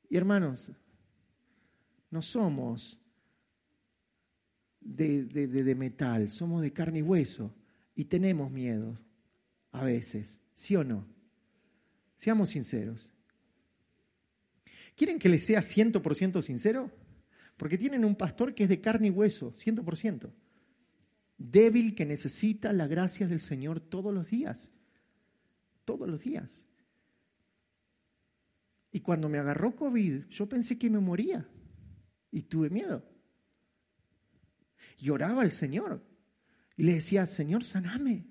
Y 0.09 0.17
hermanos, 0.17 0.71
no 2.09 2.21
somos 2.21 2.99
de, 4.81 5.23
de, 5.23 5.75
metal, 5.75 6.29
somos 6.29 6.61
de 6.61 6.73
carne 6.73 6.99
y 6.99 7.01
hueso 7.01 7.53
y 7.95 8.05
tenemos 8.05 8.51
miedo 8.51 8.95
a 9.71 9.83
veces, 9.83 10.41
¿sí 10.53 10.75
o 10.75 10.83
no? 10.83 11.07
Seamos 12.17 12.49
sinceros. 12.49 13.09
¿Quieren 14.95 15.17
que 15.17 15.29
les 15.29 15.45
sea 15.45 15.61
100% 15.61 16.41
sincero? 16.41 16.91
Porque 17.61 17.77
tienen 17.77 18.03
un 18.03 18.15
pastor 18.15 18.55
que 18.55 18.63
es 18.63 18.69
de 18.69 18.81
carne 18.81 19.07
y 19.07 19.11
hueso, 19.11 19.53
100%. 19.53 20.33
Débil 21.37 21.93
que 21.93 22.05
necesita 22.05 22.73
la 22.73 22.87
gracia 22.87 23.27
del 23.27 23.39
Señor 23.39 23.79
todos 23.79 24.11
los 24.11 24.29
días 24.29 24.73
todos 25.85 26.07
los 26.07 26.21
días. 26.21 26.65
Y 28.91 29.01
cuando 29.01 29.27
me 29.27 29.39
agarró 29.39 29.75
COVID, 29.75 30.25
yo 30.29 30.47
pensé 30.47 30.77
que 30.77 30.89
me 30.89 30.99
moría 30.99 31.47
y 32.31 32.43
tuve 32.43 32.69
miedo. 32.69 33.05
Lloraba 34.97 35.41
al 35.41 35.51
Señor 35.51 36.01
y 36.77 36.83
le 36.83 36.93
decía, 36.93 37.25
Señor, 37.25 37.65
saname. 37.65 38.25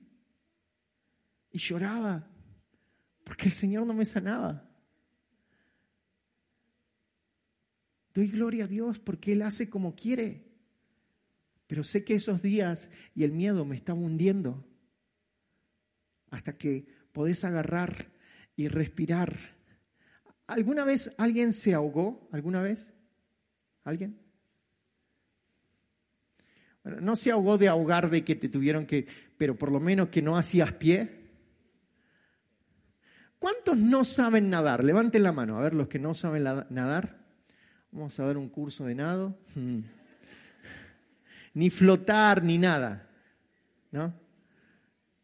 Y 1.51 1.59
lloraba 1.59 2.29
porque 3.25 3.47
el 3.47 3.53
Señor 3.53 3.87
no 3.87 3.93
me 3.95 4.05
sanaba. 4.05 4.70
Doy 8.15 8.29
gloria 8.29 8.65
a 8.65 8.69
Dios 8.69 8.99
porque 8.99 9.33
Él 9.33 9.43
hace 9.43 9.69
como 9.69 9.95
quiere. 9.95 10.45
Pero 11.67 11.85
sé 11.85 12.05
que 12.05 12.15
esos 12.15 12.43
días 12.43 12.91
y 13.15 13.23
el 13.25 13.33
miedo 13.33 13.65
me 13.65 13.77
estaban 13.77 14.03
hundiendo 14.03 14.65
hasta 16.31 16.57
que 16.57 16.87
podés 17.13 17.45
agarrar 17.45 18.11
y 18.57 18.69
respirar. 18.69 19.39
¿Alguna 20.47 20.85
vez 20.85 21.15
alguien 21.17 21.53
se 21.53 21.75
ahogó? 21.75 22.29
¿Alguna 22.33 22.61
vez? 22.61 22.93
¿Alguien? 23.85 24.19
No 26.83 27.15
se 27.15 27.31
ahogó 27.31 27.59
de 27.59 27.69
ahogar 27.69 28.11
de 28.11 28.25
que 28.25 28.35
te 28.35 28.49
tuvieron 28.49 28.87
que, 28.87 29.07
pero 29.37 29.57
por 29.57 29.71
lo 29.71 29.81
menos 29.81 30.09
que 30.09 30.23
no 30.23 30.37
hacías 30.37 30.73
pie. 30.73 31.21
¿Cuántos 33.39 33.77
no 33.77 34.05
saben 34.05 34.51
nadar? 34.51 34.83
Levanten 34.83 35.23
la 35.23 35.33
mano, 35.33 35.59
a 35.59 35.63
ver 35.63 35.75
los 35.75 35.89
que 35.89 35.99
no 35.99 36.15
saben 36.15 36.43
nadar. 36.43 37.20
Vamos 37.93 38.19
a 38.21 38.25
ver 38.25 38.37
un 38.37 38.49
curso 38.49 38.85
de 38.85 38.95
nado. 38.95 39.37
Hmm. 39.55 39.81
Ni 41.55 41.71
flotar, 41.71 42.43
ni 42.43 42.57
nada. 42.57 43.09
¿No? 43.91 44.15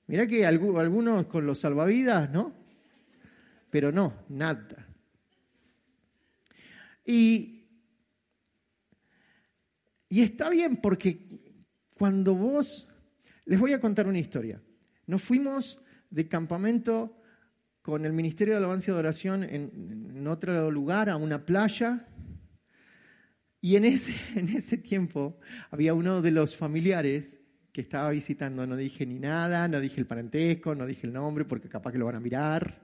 Mirá 0.08 0.26
que 0.26 0.44
algunos 0.44 1.26
con 1.26 1.46
los 1.46 1.60
salvavidas, 1.60 2.30
¿no? 2.30 2.52
Pero 3.70 3.92
no, 3.92 4.14
nada. 4.28 4.86
Y, 7.04 7.64
y 10.08 10.22
está 10.22 10.48
bien 10.48 10.78
porque 10.78 11.24
cuando 11.94 12.34
vos, 12.34 12.88
les 13.44 13.60
voy 13.60 13.72
a 13.72 13.80
contar 13.80 14.08
una 14.08 14.18
historia. 14.18 14.60
Nos 15.06 15.22
fuimos 15.22 15.80
de 16.10 16.28
campamento 16.28 17.22
con 17.82 18.04
el 18.04 18.12
Ministerio 18.12 18.54
de 18.54 18.58
Alabanza 18.58 18.90
y 18.90 18.94
Adoración 18.94 19.44
en, 19.44 20.10
en 20.16 20.26
otro 20.26 20.70
lugar, 20.72 21.08
a 21.08 21.16
una 21.16 21.46
playa, 21.46 22.08
Y 23.66 23.74
en 23.74 23.84
ese, 23.84 24.14
en 24.38 24.48
ese 24.50 24.78
tiempo 24.78 25.40
había 25.72 25.92
uno 25.92 26.22
de 26.22 26.30
los 26.30 26.54
familiares 26.54 27.40
que 27.72 27.80
estaba 27.80 28.10
visitando, 28.10 28.64
no 28.64 28.76
dije 28.76 29.04
ni 29.04 29.18
nada, 29.18 29.66
no 29.66 29.80
dije 29.80 30.00
el 30.00 30.06
parentesco, 30.06 30.76
no 30.76 30.86
dije 30.86 31.04
el 31.08 31.12
nombre 31.12 31.44
porque 31.44 31.68
capaz 31.68 31.90
que 31.90 31.98
lo 31.98 32.06
van 32.06 32.14
a 32.14 32.20
mirar, 32.20 32.80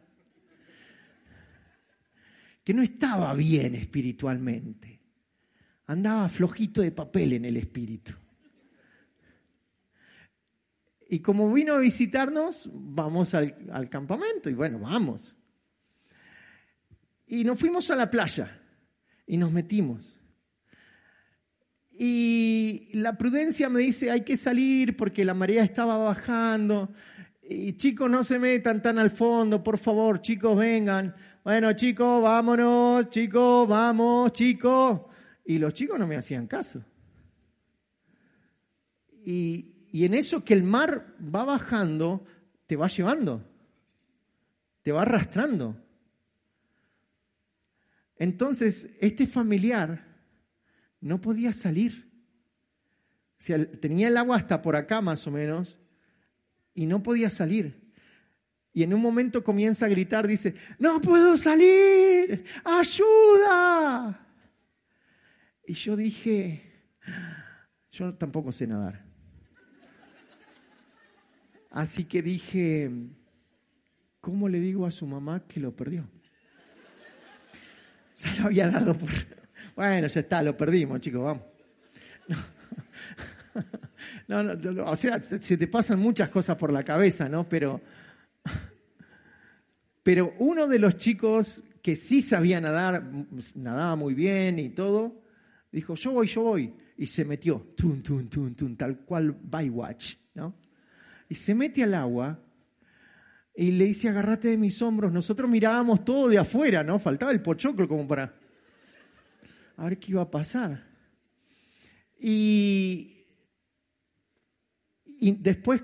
que 2.64 2.74
no 2.74 2.83
estaba 2.83 3.33
bien 3.35 3.76
espiritualmente, 3.76 4.99
andaba 5.87 6.28
flojito 6.28 6.83
de 6.83 6.91
papel 6.91 7.35
en 7.35 7.45
el 7.45 7.59
espíritu. 7.59 8.14
Y 11.11 11.20
como 11.20 11.53
vino 11.53 11.74
a 11.74 11.78
visitarnos, 11.78 12.68
vamos 12.72 13.35
al, 13.35 13.55
al 13.70 13.89
campamento 13.89 14.51
y 14.51 14.55
bueno, 14.55 14.80
vamos. 14.80 15.37
Y 17.28 17.45
nos 17.45 17.57
fuimos 17.57 17.89
a 17.93 17.95
la 17.95 18.11
playa 18.11 18.61
y 19.28 19.37
nos 19.37 19.53
metimos. 19.53 20.18
Y 21.99 22.88
la 22.95 23.16
prudencia 23.18 23.68
me 23.68 23.80
dice, 23.80 24.11
hay 24.11 24.22
que 24.22 24.36
salir 24.36 24.97
porque 24.97 25.24
la 25.24 25.34
marea 25.34 25.62
estaba 25.62 25.99
bajando. 25.99 26.93
Y 27.43 27.74
chicos, 27.74 28.11
no 28.11 28.24
se 28.24 28.38
metan 28.38 28.80
tan 28.80 28.99
al 28.99 29.11
fondo, 29.11 29.62
por 29.62 29.78
favor, 29.78 30.20
chicos, 30.20 30.57
vengan. 30.57 31.14
Bueno, 31.45 31.72
chicos, 31.74 32.22
vámonos, 32.22 33.11
chicos, 33.11 33.68
vamos, 33.68 34.32
chicos. 34.32 35.01
Y 35.45 35.59
los 35.59 35.74
chicos 35.74 35.99
no 35.99 36.07
me 36.07 36.16
hacían 36.16 36.47
caso. 36.47 36.84
Y, 39.24 39.88
y 39.93 40.05
en 40.05 40.14
eso 40.14 40.45
que 40.45 40.55
el 40.55 40.62
mar 40.62 41.14
va 41.22 41.45
bajando, 41.45 42.24
te 42.66 42.76
va 42.76 42.88
llevando, 42.88 43.45
te 44.82 44.93
va 44.93 45.03
arrastrando. 45.03 45.76
Entonces, 48.16 48.88
este 49.01 49.26
familiar 49.26 50.12
no 51.03 51.20
podía 51.20 51.53
salir. 51.53 52.11
Tenía 53.80 54.09
el 54.09 54.16
agua 54.16 54.36
hasta 54.36 54.62
por 54.62 54.76
acá 54.76 55.00
más 55.00 55.26
o 55.26 55.30
menos 55.30 55.78
y 56.74 56.86
no 56.86 57.03
podía 57.03 57.28
salir. 57.28 57.92
Y 58.72 58.84
en 58.84 58.94
un 58.94 59.03
momento 59.03 59.44
comienza 59.44 59.84
a 59.84 59.88
gritar, 59.90 60.26
dice, 60.26 60.55
no 60.78 61.00
puedo 61.00 61.36
salir, 61.36 62.44
ayuda. 62.64 64.26
Y 65.66 65.74
yo 65.74 65.96
dije, 65.96 66.72
yo 67.90 68.14
tampoco 68.14 68.53
sé 68.53 68.66
nadar. 68.66 69.05
Así 71.70 72.05
que 72.05 72.22
dije, 72.22 72.90
¿cómo 74.20 74.48
le 74.48 74.61
digo 74.61 74.86
a 74.86 74.90
su 74.90 75.07
mamá 75.07 75.46
que 75.46 75.61
lo 75.61 75.74
perdió? 75.74 76.09
Ya 78.18 78.36
lo 78.36 78.46
había 78.46 78.68
dado 78.68 78.96
por... 78.96 79.11
Bueno, 79.75 80.07
ya 80.07 80.20
está, 80.20 80.43
lo 80.43 80.57
perdimos, 80.57 81.01
chicos, 81.01 81.23
vamos. 81.23 81.43
No, 84.29 84.43
no, 84.43 84.85
o 84.91 84.97
sea, 84.97 85.20
se 85.20 85.57
te 85.59 85.66
pasan 85.66 85.99
muchas 85.99 86.31
cosas 86.31 86.57
por 86.57 86.73
la 86.73 86.83
cabeza, 86.83 87.29
¿no? 87.29 87.47
Pero, 87.47 87.83
pero 90.03 90.35
uno 90.39 90.66
de 90.68 90.79
los 90.79 90.97
chicos 90.97 91.62
que 91.83 91.97
sí 91.97 92.23
sabía 92.23 92.61
nadar, 92.61 93.11
nadaba 93.57 93.97
muy 93.97 94.14
bien 94.14 94.59
y 94.59 94.70
todo, 94.70 95.23
dijo, 95.70 95.97
yo 95.97 96.12
voy, 96.12 96.29
yo 96.29 96.43
voy. 96.43 96.75
Y 96.97 97.07
se 97.07 97.25
metió, 97.25 97.75
tun, 97.77 98.03
tun, 98.03 98.29
tun, 98.29 98.55
tun, 98.55 98.77
tal 98.77 99.01
cual 99.01 99.33
Bywatch, 99.43 100.14
¿no? 100.35 100.55
Y 101.29 101.35
se 101.35 101.55
mete 101.55 101.83
al 101.83 101.95
agua 101.95 102.39
y 103.55 103.73
le 103.73 103.87
dice, 103.87 104.09
agárrate 104.09 104.49
de 104.49 104.59
mis 104.59 104.81
hombros. 104.81 105.12
Nosotros 105.12 105.51
mirábamos 105.51 106.05
todo 106.05 106.29
de 106.29 106.39
afuera, 106.39 106.83
¿no? 106.83 106.99
Faltaba 106.99 107.33
el 107.33 107.43
pochoclo 107.43 107.89
como 107.89 108.07
para 108.07 108.35
a 109.77 109.85
ver 109.85 109.99
qué 109.99 110.12
iba 110.12 110.23
a 110.23 110.31
pasar. 110.31 110.87
Y, 112.18 113.27
después 115.20 115.83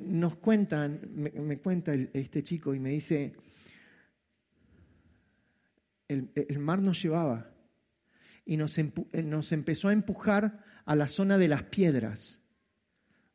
nos 0.00 0.36
cuentan, 0.36 1.00
me, 1.14 1.58
cuenta 1.58 1.94
este 1.94 2.42
chico 2.42 2.74
y 2.74 2.78
me 2.78 2.90
dice, 2.90 3.34
el, 6.08 6.58
mar 6.58 6.80
nos 6.80 7.02
llevaba 7.02 7.50
y 8.44 8.56
nos, 8.56 8.76
nos 9.24 9.52
empezó 9.52 9.88
a 9.88 9.92
empujar 9.92 10.64
a 10.84 10.96
la 10.96 11.06
zona 11.06 11.36
de 11.38 11.48
las 11.48 11.64
piedras, 11.64 12.40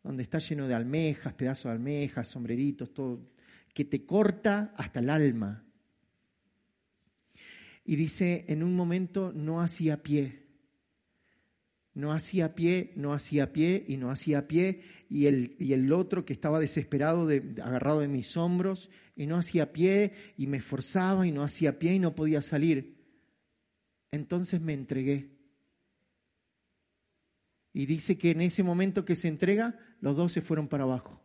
donde 0.01 0.23
está 0.23 0.39
lleno 0.39 0.67
de 0.67 0.73
almejas, 0.73 1.33
pedazos 1.33 1.65
de 1.65 1.71
almejas, 1.71 2.27
sombreritos, 2.27 2.93
todo, 2.93 3.31
que 3.73 3.85
te 3.85 4.05
corta 4.05 4.73
hasta 4.77 4.99
el 4.99 5.09
alma. 5.09 5.65
Y 7.85 7.95
dice, 7.95 8.45
en 8.47 8.63
un 8.63 8.75
momento 8.75 9.33
no 9.33 9.61
hacía 9.61 10.03
pie. 10.03 10.43
No 11.93 12.11
hacía 12.11 12.55
pie, 12.55 12.93
no 12.95 13.13
hacía 13.13 13.53
pie 13.53 13.85
y 13.87 13.97
no 13.97 14.09
hacía 14.09 14.47
pie. 14.47 14.81
Y 15.09 15.27
el, 15.27 15.55
y 15.59 15.73
el 15.73 15.91
otro 15.91 16.25
que 16.25 16.33
estaba 16.33 16.59
desesperado, 16.59 17.27
de, 17.27 17.61
agarrado 17.61 17.99
de 17.99 18.07
mis 18.07 18.35
hombros, 18.37 18.89
y 19.15 19.27
no 19.27 19.37
hacía 19.37 19.73
pie 19.73 20.13
y 20.37 20.47
me 20.47 20.57
esforzaba 20.57 21.27
y 21.27 21.31
no 21.31 21.43
hacía 21.43 21.77
pie 21.77 21.95
y 21.95 21.99
no 21.99 22.15
podía 22.15 22.41
salir. 22.41 22.97
Entonces 24.11 24.61
me 24.61 24.73
entregué. 24.73 25.31
Y 27.73 27.85
dice 27.85 28.17
que 28.17 28.31
en 28.31 28.41
ese 28.41 28.63
momento 28.63 29.03
que 29.03 29.15
se 29.15 29.27
entrega, 29.27 29.77
los 29.99 30.15
dos 30.15 30.31
se 30.31 30.41
fueron 30.41 30.67
para 30.67 30.83
abajo. 30.83 31.21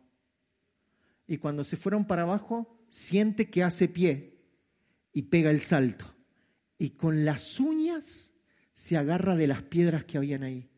Y 1.25 1.37
cuando 1.37 1.63
se 1.63 1.77
fueron 1.77 2.05
para 2.05 2.23
abajo, 2.23 2.85
siente 2.89 3.49
que 3.49 3.63
hace 3.63 3.87
pie 3.87 4.39
y 5.13 5.23
pega 5.23 5.51
el 5.51 5.61
salto 5.61 6.18
y 6.79 6.91
con 6.91 7.25
las 7.25 7.59
uñas 7.59 8.31
se 8.73 8.97
agarra 8.97 9.35
de 9.35 9.47
las 9.47 9.61
piedras 9.61 10.05
que 10.05 10.17
habían 10.17 10.43
ahí. 10.43 10.69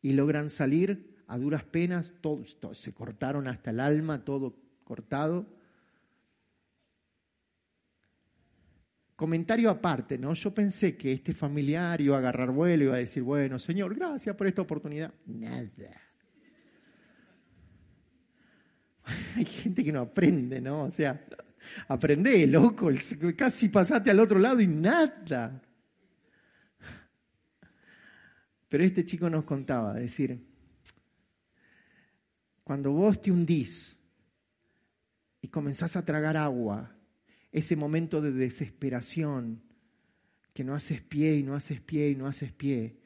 Y 0.00 0.14
logran 0.14 0.48
salir 0.48 1.22
a 1.26 1.36
duras 1.36 1.62
penas, 1.62 2.14
todos, 2.22 2.56
se 2.72 2.94
cortaron 2.94 3.46
hasta 3.46 3.70
el 3.70 3.80
alma, 3.80 4.24
todo 4.24 4.56
cortado. 4.82 5.46
Comentario 9.14 9.68
aparte, 9.68 10.16
¿no? 10.16 10.32
Yo 10.32 10.54
pensé 10.54 10.96
que 10.96 11.12
este 11.12 11.34
familiar 11.34 12.00
iba 12.00 12.16
a 12.16 12.20
agarrar 12.20 12.50
vuelo 12.50 12.84
iba 12.84 12.94
a 12.94 13.00
decir, 13.00 13.22
bueno, 13.22 13.58
Señor, 13.58 13.94
gracias 13.94 14.34
por 14.34 14.46
esta 14.46 14.62
oportunidad. 14.62 15.12
Nada. 15.26 15.68
Hay 19.36 19.44
gente 19.44 19.84
que 19.84 19.92
no 19.92 20.00
aprende, 20.00 20.62
¿no? 20.62 20.84
O 20.84 20.90
sea, 20.90 21.22
Aprende, 21.88 22.46
loco, 22.46 22.90
casi 23.36 23.68
pasaste 23.68 24.10
al 24.10 24.20
otro 24.20 24.38
lado 24.38 24.60
y 24.60 24.66
nada. 24.66 25.62
Pero 28.68 28.84
este 28.84 29.04
chico 29.04 29.28
nos 29.28 29.44
contaba, 29.44 29.94
decir, 29.94 30.46
cuando 32.62 32.92
vos 32.92 33.20
te 33.20 33.32
hundís 33.32 33.98
y 35.42 35.48
comenzás 35.48 35.96
a 35.96 36.04
tragar 36.04 36.36
agua, 36.36 36.96
ese 37.50 37.74
momento 37.74 38.20
de 38.20 38.30
desesperación, 38.30 39.62
que 40.52 40.64
no 40.64 40.74
haces 40.74 41.00
pie 41.02 41.36
y 41.36 41.42
no 41.42 41.54
haces 41.54 41.80
pie 41.80 42.10
y 42.10 42.16
no 42.16 42.26
haces 42.26 42.52
pie, 42.52 43.00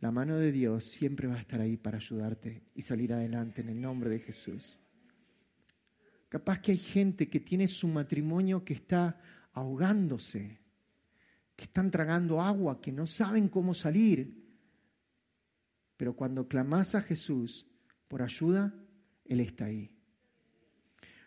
la 0.00 0.10
mano 0.12 0.36
de 0.38 0.52
Dios 0.52 0.84
siempre 0.84 1.26
va 1.26 1.34
a 1.34 1.40
estar 1.40 1.60
ahí 1.60 1.76
para 1.76 1.98
ayudarte 1.98 2.62
y 2.74 2.82
salir 2.82 3.12
adelante 3.12 3.60
en 3.60 3.68
el 3.68 3.80
nombre 3.80 4.08
de 4.10 4.20
Jesús. 4.20 4.77
Capaz 6.28 6.60
que 6.60 6.72
hay 6.72 6.78
gente 6.78 7.28
que 7.28 7.40
tiene 7.40 7.66
su 7.68 7.88
matrimonio 7.88 8.64
que 8.64 8.74
está 8.74 9.18
ahogándose, 9.52 10.60
que 11.56 11.64
están 11.64 11.90
tragando 11.90 12.40
agua, 12.42 12.80
que 12.80 12.92
no 12.92 13.06
saben 13.06 13.48
cómo 13.48 13.74
salir. 13.74 14.46
Pero 15.96 16.14
cuando 16.14 16.46
clamas 16.46 16.94
a 16.94 17.00
Jesús 17.00 17.66
por 18.06 18.22
ayuda, 18.22 18.74
Él 19.24 19.40
está 19.40 19.64
ahí. 19.66 19.90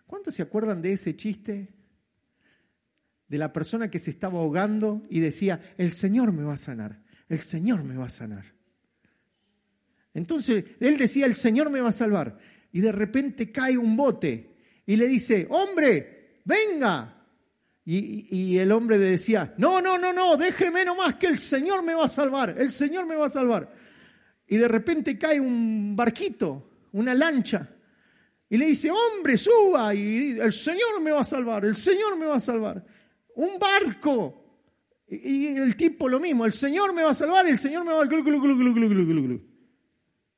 ¿Cuántos 0.05 0.35
se 0.35 0.43
acuerdan 0.43 0.81
de 0.81 0.93
ese 0.93 1.15
chiste? 1.15 1.73
De 3.27 3.37
la 3.37 3.51
persona 3.51 3.89
que 3.89 3.99
se 3.99 4.11
estaba 4.11 4.39
ahogando 4.39 5.03
y 5.09 5.19
decía, 5.19 5.73
el 5.77 5.91
Señor 5.91 6.31
me 6.31 6.43
va 6.43 6.53
a 6.53 6.57
sanar, 6.57 7.01
el 7.27 7.39
Señor 7.39 7.83
me 7.83 7.95
va 7.95 8.05
a 8.05 8.09
sanar. 8.09 8.53
Entonces 10.13 10.65
él 10.79 10.97
decía, 10.97 11.25
el 11.25 11.35
Señor 11.35 11.69
me 11.71 11.81
va 11.81 11.89
a 11.89 11.93
salvar. 11.93 12.37
Y 12.73 12.81
de 12.81 12.91
repente 12.91 13.51
cae 13.51 13.77
un 13.77 13.95
bote 13.95 14.50
y 14.85 14.95
le 14.95 15.07
dice, 15.07 15.47
hombre, 15.49 16.41
venga. 16.45 17.17
Y, 17.83 18.57
el 18.57 18.71
hombre 18.71 18.97
le 18.97 19.07
decía, 19.07 19.53
no, 19.57 19.81
no, 19.81 19.97
no, 19.97 20.13
no, 20.13 20.37
déjeme 20.37 20.85
nomás 20.85 21.15
que 21.15 21.27
el 21.27 21.39
Señor 21.39 21.83
me 21.83 21.93
va 21.93 22.05
a 22.05 22.09
salvar, 22.09 22.55
el 22.57 22.69
Señor 22.69 23.05
me 23.05 23.15
va 23.15 23.25
a 23.25 23.29
salvar. 23.29 23.73
Y 24.47 24.57
de 24.57 24.67
repente 24.67 25.17
cae 25.17 25.39
un 25.39 25.95
barquito, 25.95 26.87
una 26.93 27.13
lancha, 27.13 27.69
y 28.51 28.57
le 28.57 28.65
dice, 28.65 28.91
hombre, 28.91 29.37
suba, 29.37 29.95
y 29.95 30.37
el 30.37 30.51
Señor 30.51 30.99
me 31.01 31.11
va 31.11 31.21
a 31.21 31.25
salvar, 31.25 31.63
el 31.63 31.75
Señor 31.75 32.17
me 32.17 32.25
va 32.25 32.35
a 32.35 32.39
salvar. 32.41 32.85
Un 33.35 33.57
barco. 33.57 34.43
Y, 35.07 35.47
el 35.57 35.75
tipo 35.77 36.09
lo 36.09 36.19
mismo, 36.19 36.45
el 36.45 36.51
Señor 36.51 36.93
me 36.93 37.01
va 37.01 37.11
a 37.11 37.13
salvar, 37.13 37.47
el 37.47 37.57
Señor 37.57 37.85
me 37.85 37.93
va 37.93 38.03
a... 38.03 38.09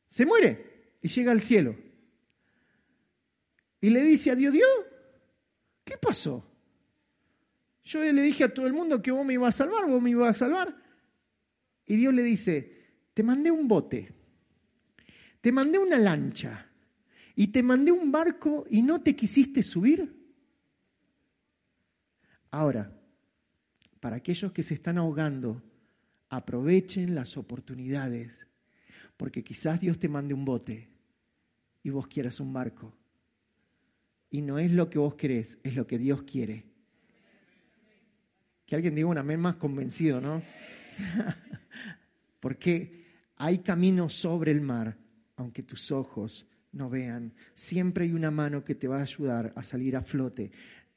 Se 0.07 0.25
muere 0.27 0.97
y 1.01 1.07
llega 1.07 1.31
al 1.31 1.41
cielo. 1.41 1.75
Y 3.83 3.89
le 3.89 4.01
dice 4.01 4.31
a 4.31 4.35
Dios, 4.35 4.53
Dios, 4.53 4.69
¿qué 5.83 5.97
pasó? 5.97 6.41
Yo 7.83 7.99
le 7.99 8.21
dije 8.21 8.45
a 8.45 8.53
todo 8.53 8.65
el 8.65 8.71
mundo 8.71 9.01
que 9.01 9.11
vos 9.11 9.25
me 9.25 9.33
ibas 9.33 9.55
a 9.55 9.65
salvar, 9.65 9.89
vos 9.89 10.01
me 10.01 10.11
ibas 10.11 10.37
a 10.37 10.39
salvar. 10.39 10.73
Y 11.85 11.97
Dios 11.97 12.13
le 12.13 12.23
dice, 12.23 12.77
te 13.13 13.23
mandé 13.23 13.51
un 13.51 13.67
bote, 13.67 14.13
te 15.41 15.51
mandé 15.51 15.79
una 15.79 15.99
lancha 15.99 16.65
y 17.35 17.47
te 17.47 17.61
mandé 17.61 17.91
un 17.91 18.09
barco 18.09 18.63
y 18.69 18.81
no 18.81 19.01
te 19.01 19.17
quisiste 19.17 19.61
subir. 19.61 20.15
Ahora, 22.51 22.97
para 23.99 24.15
aquellos 24.15 24.53
que 24.53 24.63
se 24.63 24.75
están 24.75 24.97
ahogando, 24.97 25.61
aprovechen 26.29 27.15
las 27.15 27.35
oportunidades, 27.35 28.47
porque 29.17 29.43
quizás 29.43 29.81
Dios 29.81 29.99
te 29.99 30.07
mande 30.07 30.33
un 30.33 30.45
bote 30.45 30.87
y 31.83 31.89
vos 31.89 32.07
quieras 32.07 32.39
un 32.39 32.53
barco. 32.53 33.02
Y 34.33 34.41
no 34.41 34.57
es 34.57 34.71
lo 34.71 34.89
que 34.89 34.97
vos 34.97 35.13
querés, 35.13 35.59
es 35.61 35.75
lo 35.75 35.85
que 35.85 35.99
Dios 35.99 36.23
quiere. 36.23 36.65
Que 38.65 38.75
alguien 38.75 38.95
diga 38.95 39.07
un 39.07 39.19
amén 39.19 39.39
más 39.39 39.57
convencido, 39.57 40.19
¿no? 40.19 40.41
porque 42.39 43.05
hay 43.35 43.59
camino 43.59 44.09
sobre 44.09 44.49
el 44.49 44.59
mar, 44.59 44.97
aunque 45.35 45.61
tus 45.61 45.91
ojos 45.91 46.47
no 46.71 46.89
vean. 46.89 47.31
Siempre 47.53 48.05
hay 48.05 48.13
una 48.13 48.31
mano 48.31 48.63
que 48.63 48.73
te 48.73 48.87
va 48.87 48.97
a 48.97 49.03
ayudar 49.03 49.53
a 49.55 49.61
salir 49.61 49.95
a 49.95 50.01
flote. 50.01 50.49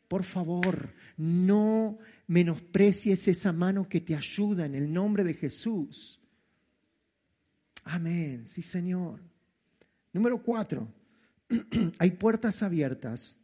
Por 0.08 0.24
favor, 0.24 0.94
no 1.18 1.98
menosprecies 2.28 3.28
esa 3.28 3.52
mano 3.52 3.86
que 3.86 4.00
te 4.00 4.16
ayuda 4.16 4.64
en 4.64 4.74
el 4.74 4.90
nombre 4.90 5.24
de 5.24 5.34
Jesús. 5.34 6.18
Amén, 7.84 8.46
sí 8.46 8.62
Señor. 8.62 9.20
Número 10.14 10.42
cuatro, 10.42 10.88
hay 11.98 12.10
puertas 12.12 12.62
abiertas. 12.62 13.38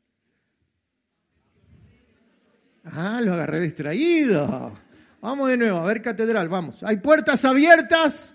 Ah, 2.84 3.20
lo 3.22 3.34
agarré 3.34 3.60
distraído. 3.60 4.72
Vamos 5.20 5.48
de 5.48 5.56
nuevo, 5.56 5.78
a 5.78 5.86
ver 5.86 6.02
catedral, 6.02 6.48
vamos. 6.48 6.82
Hay 6.82 6.96
puertas 6.96 7.44
abiertas. 7.44 8.34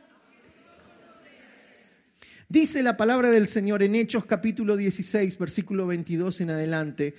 Dice 2.49 2.82
la 2.82 2.95
palabra 2.95 3.30
del 3.30 3.45
Señor 3.45 3.84
en 3.84 3.95
Hechos 3.95 4.26
capítulo 4.26 4.78
16, 4.78 5.38
versículo 5.38 5.86
22 5.86 6.39
en 6.41 6.51
adelante. 6.51 7.15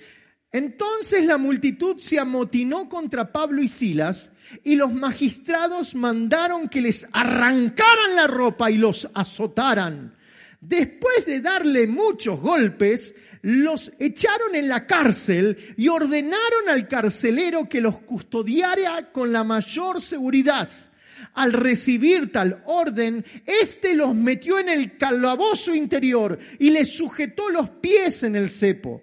Entonces 0.51 1.23
la 1.25 1.37
multitud 1.37 1.97
se 1.99 2.17
amotinó 2.17 2.89
contra 2.89 3.31
Pablo 3.31 3.61
y 3.61 3.67
Silas 3.67 4.31
y 4.63 4.75
los 4.75 4.91
magistrados 4.91 5.93
mandaron 5.93 6.67
que 6.67 6.81
les 6.81 7.07
arrancaran 7.11 8.15
la 8.15 8.25
ropa 8.25 8.71
y 8.71 8.77
los 8.77 9.07
azotaran. 9.13 10.15
Después 10.61 11.25
de 11.25 11.39
darle 11.39 11.87
muchos 11.87 12.39
golpes, 12.39 13.15
los 13.41 13.91
echaron 13.99 14.55
en 14.55 14.67
la 14.67 14.85
cárcel 14.85 15.57
y 15.77 15.87
ordenaron 15.87 16.67
al 16.67 16.87
carcelero 16.87 17.69
que 17.69 17.81
los 17.81 17.99
custodiara 17.99 19.11
con 19.11 19.31
la 19.31 19.43
mayor 19.43 20.01
seguridad. 20.01 20.69
Al 21.33 21.53
recibir 21.53 22.31
tal 22.31 22.63
orden, 22.65 23.23
éste 23.45 23.93
los 23.93 24.13
metió 24.15 24.59
en 24.59 24.69
el 24.69 24.97
calabozo 24.97 25.73
interior 25.73 26.37
y 26.59 26.71
les 26.71 26.89
sujetó 26.89 27.49
los 27.49 27.69
pies 27.69 28.23
en 28.23 28.35
el 28.35 28.49
cepo. 28.49 29.01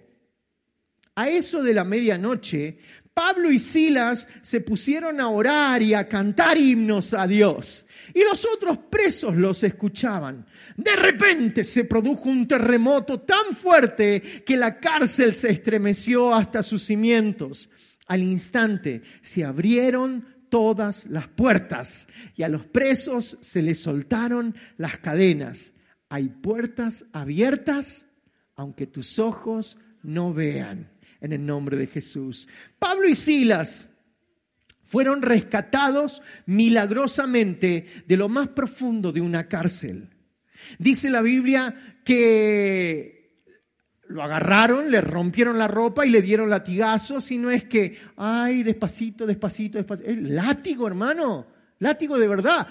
A 1.15 1.31
eso 1.31 1.63
de 1.63 1.73
la 1.73 1.85
medianoche, 1.85 2.79
Pablo 3.15 3.51
y 3.51 3.59
Silas 3.59 4.29
se 4.43 4.61
pusieron 4.61 5.21
a 5.23 5.31
orar 5.31 5.83
y 5.83 5.95
a 5.95 6.07
cantar 6.07 6.59
himnos 6.59 7.15
a 7.15 7.27
Dios. 7.27 7.86
Y 8.17 8.25
los 8.25 8.47
otros 8.47 8.79
presos 8.79 9.37
los 9.37 9.63
escuchaban. 9.63 10.47
De 10.75 10.97
repente 10.97 11.65
se 11.65 11.85
produjo 11.85 12.31
un 12.31 12.49
terremoto 12.49 13.21
tan 13.21 13.55
fuerte 13.55 14.23
que 14.23 14.57
la 14.57 14.81
cárcel 14.81 15.35
se 15.35 15.51
estremeció 15.51 16.35
hasta 16.35 16.63
sus 16.63 16.83
cimientos. 16.83 17.69
Al 18.07 18.23
instante 18.23 19.03
se 19.21 19.45
abrieron 19.45 20.25
todas 20.49 21.05
las 21.11 21.29
puertas 21.29 22.09
y 22.35 22.43
a 22.43 22.49
los 22.49 22.65
presos 22.65 23.37
se 23.43 23.61
les 23.61 23.81
soltaron 23.81 24.57
las 24.79 24.97
cadenas. 24.97 25.75
Hay 26.09 26.31
puertas 26.31 27.05
abiertas 27.13 28.07
aunque 28.55 28.87
tus 28.87 29.19
ojos 29.19 29.77
no 30.03 30.33
vean 30.33 30.91
en 31.21 31.35
el 31.35 31.45
nombre 31.45 31.77
de 31.77 31.87
Jesús. 31.87 32.49
Pablo 32.79 33.11
y 33.11 33.15
Silas 33.15 33.91
fueron 34.87 35.21
rescatados 35.21 36.23
milagrosamente 36.47 37.87
de 38.07 38.17
lo 38.17 38.29
más 38.29 38.49
profundo 38.49 39.13
de 39.13 39.21
una 39.21 39.49
cárcel. 39.49 40.11
Dice 40.79 41.11
la 41.11 41.21
Biblia 41.21 41.99
que 42.05 43.17
lo 44.09 44.23
agarraron, 44.23 44.91
le 44.91 45.01
rompieron 45.01 45.59
la 45.59 45.69
ropa 45.69 46.07
y 46.07 46.11
le 46.11 46.23
dieron 46.23 46.49
latigazos, 46.49 47.31
y 47.31 47.39
no 47.39 47.51
es 47.51 47.65
que, 47.65 47.99
ay, 48.17 48.63
despacito, 48.63 49.27
despacito, 49.27 49.79
despacito. 49.79 50.09
El 50.09 50.35
látigo, 50.35 50.87
hermano, 50.87 51.47
látigo 51.81 52.19
de 52.19 52.29
verdad. 52.29 52.67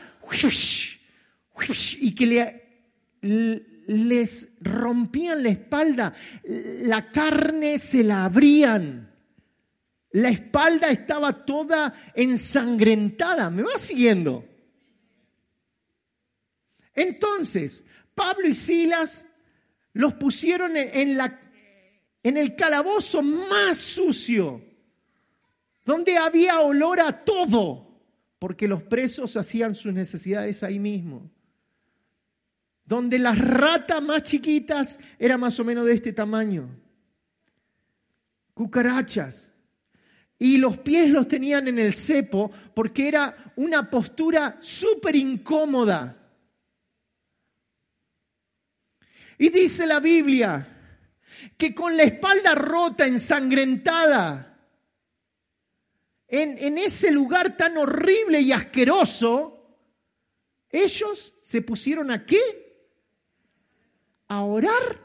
Y 2.00 2.16
que 2.16 2.26
le, 2.26 2.64
les 3.88 4.48
rompían 4.62 5.44
la 5.44 5.50
espalda, 5.50 6.14
la 6.44 7.12
carne 7.12 7.80
se 7.80 8.04
la 8.04 8.26
abrían, 8.26 9.12
la 10.16 10.30
espalda 10.30 10.90
estaba 10.92 11.46
toda 11.46 11.94
ensangrentada. 12.14 13.50
¿Me 13.50 13.64
va 13.64 13.78
siguiendo? 13.78 14.46
Entonces, 16.94 17.84
Pablo 18.14 18.48
y 18.48 18.56
Silas 18.56 19.26
los 19.92 20.14
pusieron 20.14 20.78
en, 20.78 21.18
la, 21.18 21.42
en 22.24 22.38
el 22.38 22.56
calabozo 22.56 23.22
más 23.22 23.78
sucio, 23.78 24.64
donde 25.84 26.18
había 26.18 26.62
olor 26.62 27.02
a 27.02 27.26
todo, 27.26 28.00
porque 28.40 28.70
los 28.70 28.84
presos 28.84 29.36
hacían 29.36 29.76
sus 29.76 29.94
necesidades 29.94 30.64
ahí 30.64 30.80
mismo 30.80 31.30
donde 32.86 33.18
las 33.18 33.40
ratas 33.40 34.00
más 34.00 34.22
chiquitas 34.22 35.00
eran 35.18 35.40
más 35.40 35.60
o 35.60 35.64
menos 35.64 35.88
de 35.88 35.94
este 35.94 36.14
tamaño, 36.14 36.70
cucarachas, 38.54 39.55
y 40.38 40.58
los 40.58 40.78
pies 40.80 41.10
los 41.10 41.28
tenían 41.28 41.68
en 41.68 41.80
el 41.80 41.94
cepo 41.94 42.52
porque 42.74 43.08
era 43.08 43.54
una 43.56 43.90
postura 43.90 44.58
súper 44.62 45.16
incómoda. 45.16 46.18
Y 49.38 49.50
dice 49.50 49.86
la 49.86 50.00
Biblia 50.00 50.72
que 51.58 51.74
con 51.74 51.96
la 51.96 52.04
espalda 52.04 52.56
rota, 52.56 53.06
ensangrentada, 53.06 54.58
en, 56.28 56.58
en 56.58 56.78
ese 56.78 57.12
lugar 57.12 57.56
tan 57.56 57.78
horrible 57.78 58.42
y 58.42 58.52
asqueroso, 58.52 59.78
ellos 60.70 61.34
se 61.44 61.62
pusieron 61.62 62.12
a 62.12 62.26
qué? 62.26 62.66
a 64.28 64.42
orar 64.42 65.02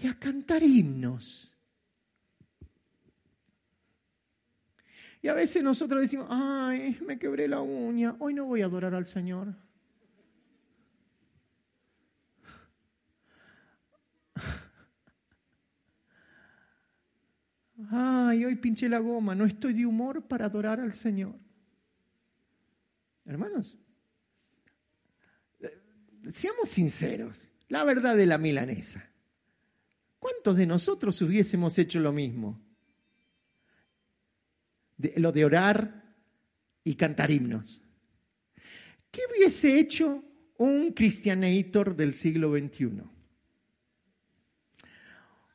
y 0.00 0.06
a 0.06 0.18
cantar 0.18 0.62
himnos. 0.62 1.47
Y 5.20 5.28
a 5.28 5.34
veces 5.34 5.62
nosotros 5.62 6.00
decimos, 6.00 6.28
ay, 6.30 6.98
me 7.04 7.18
quebré 7.18 7.48
la 7.48 7.60
uña, 7.60 8.14
hoy 8.18 8.34
no 8.34 8.44
voy 8.44 8.62
a 8.62 8.66
adorar 8.66 8.94
al 8.94 9.06
Señor. 9.06 9.54
Ay, 17.90 18.44
hoy 18.44 18.56
pinché 18.56 18.88
la 18.88 18.98
goma, 18.98 19.34
no 19.34 19.44
estoy 19.44 19.72
de 19.72 19.86
humor 19.86 20.22
para 20.22 20.46
adorar 20.46 20.80
al 20.80 20.92
Señor. 20.92 21.34
Hermanos, 23.24 23.78
seamos 26.30 26.68
sinceros. 26.68 27.50
La 27.68 27.84
verdad 27.84 28.16
de 28.16 28.26
la 28.26 28.38
milanesa. 28.38 29.10
¿Cuántos 30.18 30.56
de 30.56 30.66
nosotros 30.66 31.20
hubiésemos 31.22 31.78
hecho 31.78 32.00
lo 32.00 32.12
mismo? 32.12 32.60
Lo 35.16 35.32
de 35.32 35.44
orar 35.44 36.04
y 36.84 36.94
cantar 36.94 37.30
himnos. 37.30 37.82
¿Qué 39.10 39.20
hubiese 39.30 39.78
hecho 39.78 40.24
un 40.58 40.92
cristianator 40.92 41.96
del 41.96 42.14
siglo 42.14 42.52
XXI? 42.56 43.02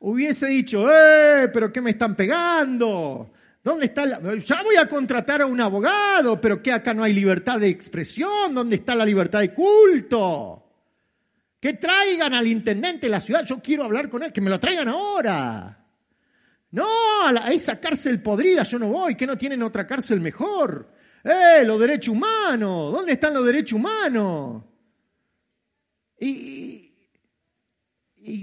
Hubiese 0.00 0.46
dicho, 0.48 0.86
¡eh! 0.90 1.48
¿Pero 1.52 1.72
qué 1.72 1.80
me 1.80 1.90
están 1.90 2.14
pegando? 2.14 3.32
¿Dónde 3.62 3.86
está 3.86 4.04
la... 4.04 4.20
Ya 4.36 4.62
voy 4.62 4.76
a 4.76 4.86
contratar 4.86 5.40
a 5.40 5.46
un 5.46 5.60
abogado, 5.60 6.38
pero 6.40 6.62
que 6.62 6.70
acá 6.72 6.92
no 6.92 7.02
hay 7.02 7.14
libertad 7.14 7.58
de 7.58 7.68
expresión, 7.68 8.54
¿dónde 8.54 8.76
está 8.76 8.94
la 8.94 9.06
libertad 9.06 9.40
de 9.40 9.54
culto? 9.54 10.62
Que 11.58 11.72
traigan 11.74 12.34
al 12.34 12.46
intendente 12.46 13.06
de 13.06 13.10
la 13.10 13.20
ciudad, 13.20 13.46
yo 13.46 13.62
quiero 13.62 13.84
hablar 13.84 14.10
con 14.10 14.22
él, 14.22 14.32
que 14.32 14.42
me 14.42 14.50
lo 14.50 14.60
traigan 14.60 14.88
ahora. 14.88 15.83
No, 16.74 16.88
a, 17.24 17.52
esa 17.52 17.78
cárcel 17.78 18.20
podrida 18.20 18.64
yo 18.64 18.80
no 18.80 18.88
voy, 18.88 19.14
que 19.14 19.28
no 19.28 19.38
tienen 19.38 19.62
otra 19.62 19.86
cárcel 19.86 20.20
mejor. 20.20 20.92
¡Eh, 21.22 21.62
los 21.64 21.78
derechos 21.78 22.08
humanos! 22.08 22.92
¿Dónde 22.92 23.12
están 23.12 23.32
los 23.32 23.46
derechos 23.46 23.78
humanos? 23.78 24.64
Y, 26.18 26.90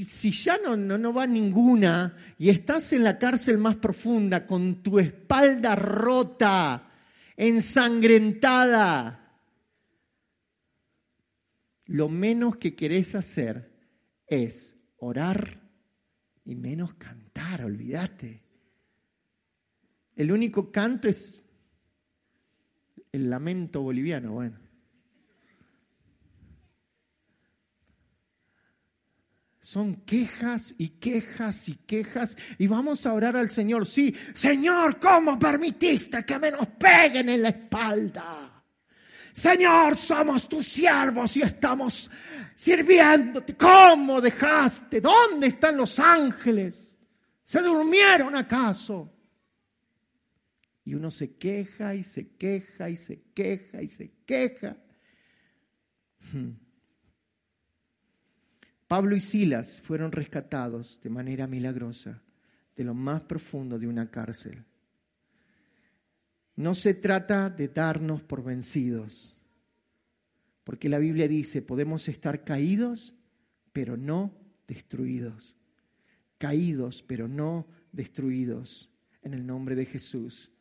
si 0.05 0.31
ya 0.31 0.57
no, 0.57 0.77
no, 0.77 0.97
no, 0.97 1.11
va 1.11 1.27
ninguna 1.27 2.15
y 2.37 2.49
estás 2.49 2.93
en 2.93 3.03
la 3.03 3.19
cárcel 3.19 3.57
más 3.57 3.75
profunda 3.75 4.45
con 4.45 4.81
tu 4.81 4.97
espalda 4.97 5.75
rota, 5.75 6.89
ensangrentada, 7.35 9.41
lo 11.87 12.07
menos 12.07 12.55
que 12.55 12.77
querés 12.77 13.13
hacer 13.13 13.73
es 14.25 14.73
orar 14.95 15.59
y 16.45 16.55
menos 16.55 16.93
cantar, 16.93 17.20
olvídate. 17.65 18.41
El 20.15 20.31
único 20.31 20.71
canto 20.71 21.07
es 21.07 21.39
el 23.11 23.29
lamento 23.29 23.81
boliviano, 23.81 24.33
bueno. 24.33 24.57
Son 29.61 30.01
quejas 30.01 30.75
y 30.77 30.89
quejas 30.89 31.69
y 31.69 31.75
quejas 31.75 32.35
y 32.57 32.67
vamos 32.67 33.05
a 33.05 33.13
orar 33.13 33.37
al 33.37 33.49
Señor. 33.49 33.87
Sí, 33.87 34.13
Señor, 34.33 34.99
¿cómo 34.99 35.39
permitiste 35.39 36.25
que 36.25 36.39
me 36.39 36.51
nos 36.51 36.67
peguen 36.67 37.29
en 37.29 37.41
la 37.41 37.49
espalda? 37.49 38.63
Señor, 39.31 39.95
somos 39.95 40.49
tus 40.49 40.67
siervos 40.67 41.37
y 41.37 41.41
estamos 41.41 42.11
sirviéndote. 42.53 43.55
¿Cómo 43.55 44.19
dejaste? 44.19 44.99
¿Dónde 44.99 45.47
están 45.47 45.77
los 45.77 45.99
ángeles? 45.99 46.90
¿Se 47.43 47.61
durmieron 47.61 48.35
acaso? 48.35 49.11
Y 50.83 50.93
uno 50.93 51.11
se 51.11 51.35
queja 51.35 51.95
y 51.95 52.03
se 52.03 52.35
queja 52.35 52.89
y 52.89 52.97
se 52.97 53.21
queja 53.33 53.81
y 53.81 53.87
se 53.87 54.11
queja. 54.25 54.77
Hmm. 56.31 56.51
Pablo 58.87 59.15
y 59.15 59.21
Silas 59.21 59.79
fueron 59.81 60.11
rescatados 60.11 60.99
de 61.01 61.09
manera 61.09 61.47
milagrosa 61.47 62.21
de 62.75 62.83
lo 62.83 62.93
más 62.93 63.21
profundo 63.21 63.79
de 63.79 63.87
una 63.87 64.11
cárcel. 64.11 64.65
No 66.55 66.75
se 66.75 66.93
trata 66.93 67.49
de 67.49 67.69
darnos 67.69 68.21
por 68.21 68.43
vencidos, 68.43 69.37
porque 70.63 70.89
la 70.89 70.99
Biblia 70.99 71.27
dice, 71.27 71.61
podemos 71.61 72.07
estar 72.07 72.43
caídos, 72.43 73.13
pero 73.71 73.97
no 73.97 74.33
destruidos. 74.67 75.55
Caídos, 76.41 77.03
pero 77.05 77.27
no 77.27 77.67
destruidos, 77.91 78.89
en 79.21 79.35
el 79.35 79.45
nombre 79.45 79.75
de 79.75 79.85
Jesús. 79.85 80.51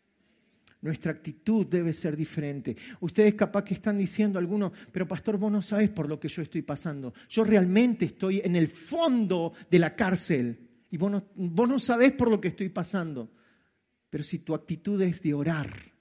Nuestra 0.83 1.13
actitud 1.13 1.67
debe 1.67 1.95
ser 1.95 2.19
diferente. 2.19 2.77
Ustedes 3.01 3.33
capaz 3.33 3.65
que 3.65 3.73
están 3.73 3.97
diciendo 3.97 4.39
algunos, 4.39 4.73
pero 4.93 5.09
pastor, 5.09 5.39
vos 5.39 5.51
no 5.51 5.63
sabes 5.63 5.89
por 5.89 6.07
lo 6.07 6.21
que 6.21 6.29
yo 6.29 6.43
estoy 6.43 6.61
pasando. 6.61 7.15
Yo 7.31 7.45
realmente 7.45 8.05
estoy 8.05 8.43
en 8.45 8.57
el 8.57 8.69
fondo 8.69 9.55
de 9.71 9.79
la 9.79 9.97
cárcel 9.97 10.69
y 10.91 10.99
vos 10.99 11.11
no, 11.11 11.25
vos 11.35 11.67
no 11.67 11.79
sabés 11.79 12.13
por 12.13 12.31
lo 12.31 12.43
que 12.43 12.49
estoy 12.49 12.69
pasando. 12.69 13.33
Pero 14.11 14.23
si 14.23 14.41
tu 14.41 14.55
actitud 14.55 15.01
es 15.01 15.23
de 15.23 15.33
orar 15.33 15.95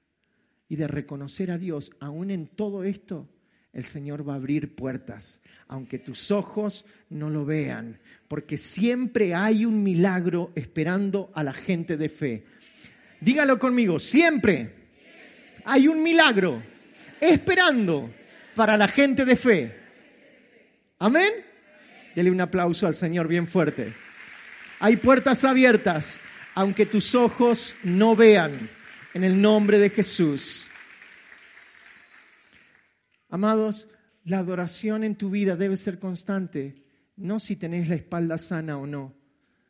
y 0.67 0.75
de 0.75 0.89
reconocer 0.89 1.51
a 1.51 1.57
Dios, 1.57 1.89
aún 2.01 2.31
en 2.31 2.47
todo 2.47 2.83
esto, 2.83 3.29
el 3.73 3.85
Señor 3.85 4.27
va 4.27 4.33
a 4.33 4.37
abrir 4.37 4.75
puertas, 4.75 5.41
aunque 5.67 5.99
tus 5.99 6.31
ojos 6.31 6.85
no 7.09 7.29
lo 7.29 7.45
vean, 7.45 7.99
porque 8.27 8.57
siempre 8.57 9.35
hay 9.35 9.65
un 9.65 9.83
milagro 9.83 10.51
esperando 10.55 11.31
a 11.35 11.43
la 11.43 11.53
gente 11.53 11.97
de 11.97 12.09
fe. 12.09 12.45
Dígalo 13.21 13.59
conmigo, 13.59 13.99
siempre 13.99 14.73
hay 15.65 15.87
un 15.87 16.01
milagro 16.01 16.63
esperando 17.19 18.13
para 18.55 18.77
la 18.77 18.87
gente 18.87 19.25
de 19.25 19.35
fe. 19.35 19.75
Amén. 20.97 21.31
Dele 22.15 22.31
un 22.31 22.41
aplauso 22.41 22.87
al 22.87 22.95
Señor 22.95 23.27
bien 23.27 23.47
fuerte. 23.47 23.93
Hay 24.79 24.97
puertas 24.97 25.43
abiertas, 25.43 26.19
aunque 26.55 26.85
tus 26.85 27.13
ojos 27.13 27.75
no 27.83 28.15
vean, 28.15 28.69
en 29.13 29.23
el 29.23 29.39
nombre 29.39 29.77
de 29.77 29.89
Jesús. 29.89 30.68
Amados, 33.29 33.87
la 34.25 34.39
adoración 34.39 35.03
en 35.03 35.15
tu 35.15 35.29
vida 35.29 35.55
debe 35.55 35.77
ser 35.77 35.99
constante, 35.99 36.83
no 37.15 37.39
si 37.39 37.55
tenés 37.55 37.87
la 37.87 37.95
espalda 37.95 38.37
sana 38.37 38.77
o 38.77 38.87
no, 38.87 39.13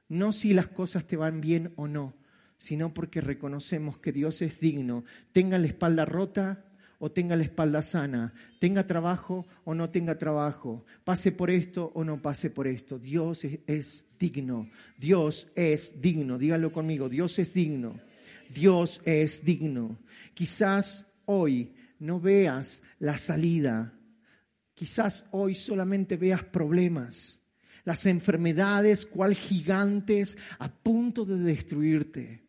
no 0.08 0.32
si 0.32 0.54
las 0.54 0.70
cosas 0.70 1.06
te 1.06 1.18
van 1.18 1.42
bien 1.42 1.74
o 1.76 1.88
no, 1.88 2.16
sino 2.58 2.94
porque 2.94 3.22
reconocemos 3.22 4.00
que 4.00 4.14
Dios 4.14 4.42
es 4.42 4.60
digno, 4.60 5.04
tenga 5.34 5.58
la 5.58 5.68
espalda 5.68 6.06
rota 6.06 6.66
o 7.00 7.12
tenga 7.12 7.36
la 7.36 7.44
espalda 7.44 7.82
sana, 7.82 8.34
tenga 8.60 8.88
trabajo 8.88 9.46
o 9.64 9.74
no 9.74 9.90
tenga 9.90 10.18
trabajo, 10.18 10.86
pase 11.04 11.32
por 11.32 11.50
esto 11.50 11.92
o 11.96 12.04
no 12.04 12.22
pase 12.22 12.50
por 12.50 12.68
esto. 12.68 13.00
Dios 13.00 13.44
es, 13.44 14.06
digno, 14.20 14.70
Dios 14.98 15.50
es 15.56 16.02
digno, 16.02 16.38
dígalo 16.38 16.72
conmigo, 16.72 17.10
Dios 17.10 17.40
es 17.40 17.54
digno, 17.54 18.00
Dios 18.54 19.02
es 19.06 19.44
digno. 19.44 19.98
Quizás 20.34 21.08
hoy 21.26 21.74
no 22.00 22.20
veas 22.20 22.82
la 22.98 23.18
salida, 23.18 23.94
quizás 24.74 25.26
hoy 25.32 25.56
solamente 25.56 26.18
veas 26.18 26.44
problemas, 26.44 27.42
las 27.84 28.06
enfermedades 28.06 29.06
cual 29.06 29.36
gigantes 29.36 30.38
a 30.58 30.72
punto 30.72 31.26
de 31.26 31.38
destruirte. 31.38 32.44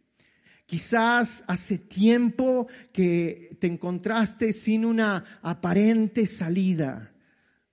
Quizás 0.66 1.42
hace 1.48 1.78
tiempo 1.78 2.68
que 2.92 3.56
te 3.58 3.66
encontraste 3.66 4.52
sin 4.52 4.84
una 4.84 5.40
aparente 5.42 6.26
salida, 6.26 7.12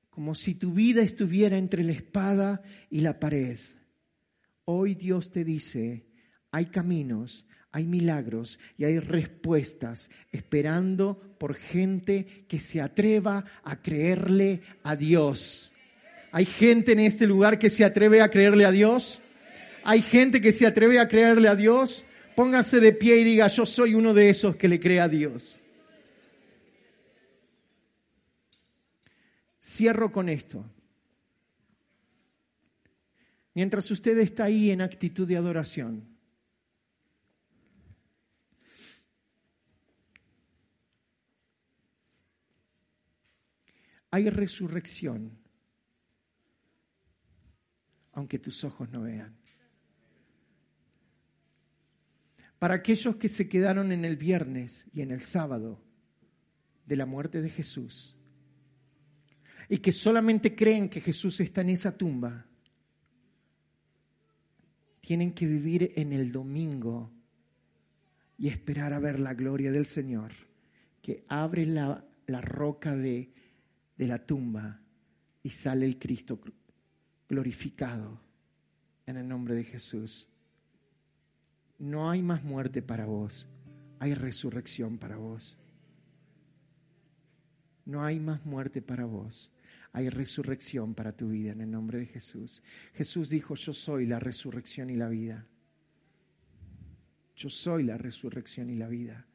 como 0.10 0.34
si 0.34 0.56
tu 0.56 0.74
vida 0.74 1.04
estuviera 1.04 1.60
entre 1.60 1.84
la 1.84 1.92
espada 1.92 2.64
y 2.90 3.02
la 3.02 3.20
pared. 3.20 3.60
Hoy 4.66 4.96
Dios 4.96 5.30
te 5.30 5.44
dice, 5.44 6.08
hay 6.50 6.66
caminos, 6.66 7.46
hay 7.72 7.86
milagros 7.86 8.59
y 8.78 8.86
hay 8.86 8.99
respuestas 8.99 10.09
esperando 10.32 11.20
por 11.38 11.55
gente 11.55 12.45
que 12.47 12.59
se 12.59 12.82
atreva 12.82 13.45
a 13.63 13.82
creerle 13.82 14.61
a 14.84 14.95
Dios. 14.95 15.74
¿Hay 16.32 16.45
gente 16.45 16.93
en 16.93 16.99
este 16.99 17.28
lugar 17.28 17.59
que 17.59 17.70
se 17.70 17.84
atreve 17.84 18.22
a 18.22 18.30
creerle 18.30 18.65
a 18.65 18.72
Dios? 18.72 19.22
¿Hay 19.84 20.01
gente 20.01 20.41
que 20.41 20.51
se 20.51 20.65
atreve 20.65 20.99
a 20.99 21.07
creerle 21.07 21.47
a 21.47 21.55
Dios? 21.55 22.05
Póngase 22.36 22.80
de 22.80 22.93
pie 22.93 23.18
y 23.18 23.24
diga, 23.24 23.47
yo 23.47 23.65
soy 23.65 23.93
uno 23.93 24.13
de 24.13 24.30
esos 24.30 24.55
que 24.55 24.68
le 24.68 24.80
cree 24.80 24.99
a 24.99 25.07
Dios. 25.07 25.59
Cierro 29.61 30.11
con 30.11 30.30
esto. 30.30 30.65
Mientras 33.53 33.89
usted 33.89 34.18
está 34.20 34.45
ahí 34.45 34.72
en 34.72 34.82
actitud 34.82 35.28
de 35.28 35.36
adoración, 35.36 36.16
hay 44.12 44.30
resurrección, 44.30 45.38
aunque 48.14 48.39
tus 48.39 48.64
ojos 48.64 48.89
no 48.89 49.01
vean. 49.01 49.36
Para 52.60 52.76
aquellos 52.76 53.18
que 53.18 53.30
se 53.30 53.47
quedaron 53.47 53.91
en 53.91 54.03
el 54.03 54.18
viernes 54.18 54.88
y 54.91 55.01
en 55.01 55.12
el 55.12 55.22
sábado 55.22 55.80
de 56.86 56.95
la 56.95 57.05
muerte 57.05 57.41
de 57.41 57.49
Jesús 57.49 58.16
y 59.70 59.78
que 59.78 59.91
solamente 59.91 60.55
creen 60.55 60.89
que 60.89 61.01
Jesús 61.01 61.39
está 61.39 61.62
en 61.62 61.70
esa 61.70 61.95
tumba, 61.95 62.45
tienen 65.01 65.34
que 65.34 65.45
vivir 65.45 65.93
en 65.95 66.14
el 66.14 66.32
domingo 66.32 67.12
y 68.38 68.47
esperar 68.47 68.93
a 68.93 68.99
ver 68.99 69.20
la 69.20 69.34
gloria 69.34 69.72
del 69.72 69.86
Señor, 69.86 70.32
que 71.01 71.24
abre 71.28 71.66
la, 71.66 72.05
la 72.28 72.41
roca 72.41 72.95
de, 72.95 73.32
de 73.98 74.08
la 74.08 74.18
tumba 74.18 74.80
y 75.43 75.50
sale 75.50 75.86
el 75.86 75.98
Cristo 75.98 76.39
glorificado 77.28 78.20
en 79.06 79.18
el 79.18 79.28
nombre 79.28 79.56
de 79.56 79.64
Jesús 79.64 80.28
no 81.80 82.10
hay 82.10 82.24
más 82.24 82.43
muerte 82.43 82.82
para 82.82 83.06
vos, 83.06 83.48
hay 84.00 84.14
resurrección 84.14 84.98
para 84.98 85.18
vos. 85.18 85.58
No 87.86 88.04
hay 88.04 88.20
más 88.20 88.45
muerte 88.45 88.82
para 88.82 89.06
vos, 89.06 89.50
hay 89.93 90.10
resurrección 90.10 90.93
para 90.93 91.14
tu 91.14 91.30
vida 91.30 91.52
en 91.52 91.62
el 91.62 91.72
nombre 91.72 92.00
de 92.00 92.06
Jesús. 92.06 92.62
Jesús 92.93 93.30
dijo, 93.30 93.56
yo 93.56 93.74
soy 93.74 94.06
la 94.06 94.20
resurrección 94.20 94.89
y 94.89 94.95
la 94.95 95.08
vida. 95.08 95.45
Yo 97.36 97.50
soy 97.50 97.84
la 97.84 97.98
resurrección 97.98 98.70
y 98.70 98.76
la 98.76 98.88
vida. 98.88 99.26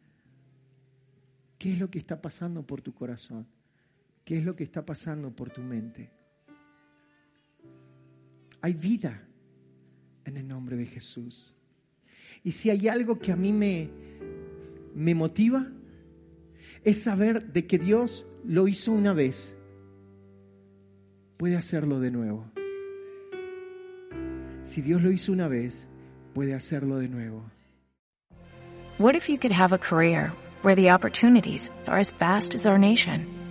¿Qué 1.58 1.72
es 1.72 1.78
lo 1.78 1.90
que 1.90 2.00
está 2.00 2.20
pasando 2.20 2.66
por 2.66 2.82
tu 2.82 2.92
corazón? 2.92 3.46
¿Qué 4.24 4.38
es 4.38 4.44
lo 4.44 4.54
que 4.54 4.64
está 4.64 4.84
pasando 4.84 5.34
por 5.34 5.50
tu 5.50 5.60
mente? 5.60 6.10
Hay 8.60 8.74
vida 8.74 9.26
en 10.24 10.36
el 10.36 10.46
nombre 10.46 10.76
de 10.76 10.86
Jesús. 10.86 11.56
Y 12.44 12.52
si 12.52 12.70
hay 12.70 12.88
algo 12.88 13.18
que 13.18 13.32
a 13.32 13.36
mí 13.36 13.52
me, 13.52 13.90
me 14.94 15.14
motiva, 15.14 15.66
es 16.84 17.02
saber 17.02 17.52
de 17.52 17.66
que 17.66 17.78
Dios 17.78 18.26
lo 18.44 18.68
hizo 18.68 18.92
una 18.92 19.12
vez, 19.12 19.56
puede 21.36 21.56
hacerlo 21.56 22.00
de 22.00 22.10
nuevo. 22.10 22.50
Si 24.64 24.80
Dios 24.80 25.02
lo 25.02 25.10
hizo 25.10 25.32
una 25.32 25.48
vez, 25.48 25.88
puede 26.34 26.54
hacerlo 26.54 26.98
de 26.98 27.08
nuevo. 27.08 27.50
What 28.98 29.14
if 29.14 29.28
you 29.28 29.38
could 29.38 29.52
have 29.52 29.72
a 29.72 29.78
career 29.78 30.32
where 30.62 30.76
the 30.76 30.92
opportunities 30.92 31.70
are 31.86 31.98
as 31.98 32.12
vast 32.18 32.54
as 32.54 32.66
our 32.66 32.78
nation? 32.78 33.41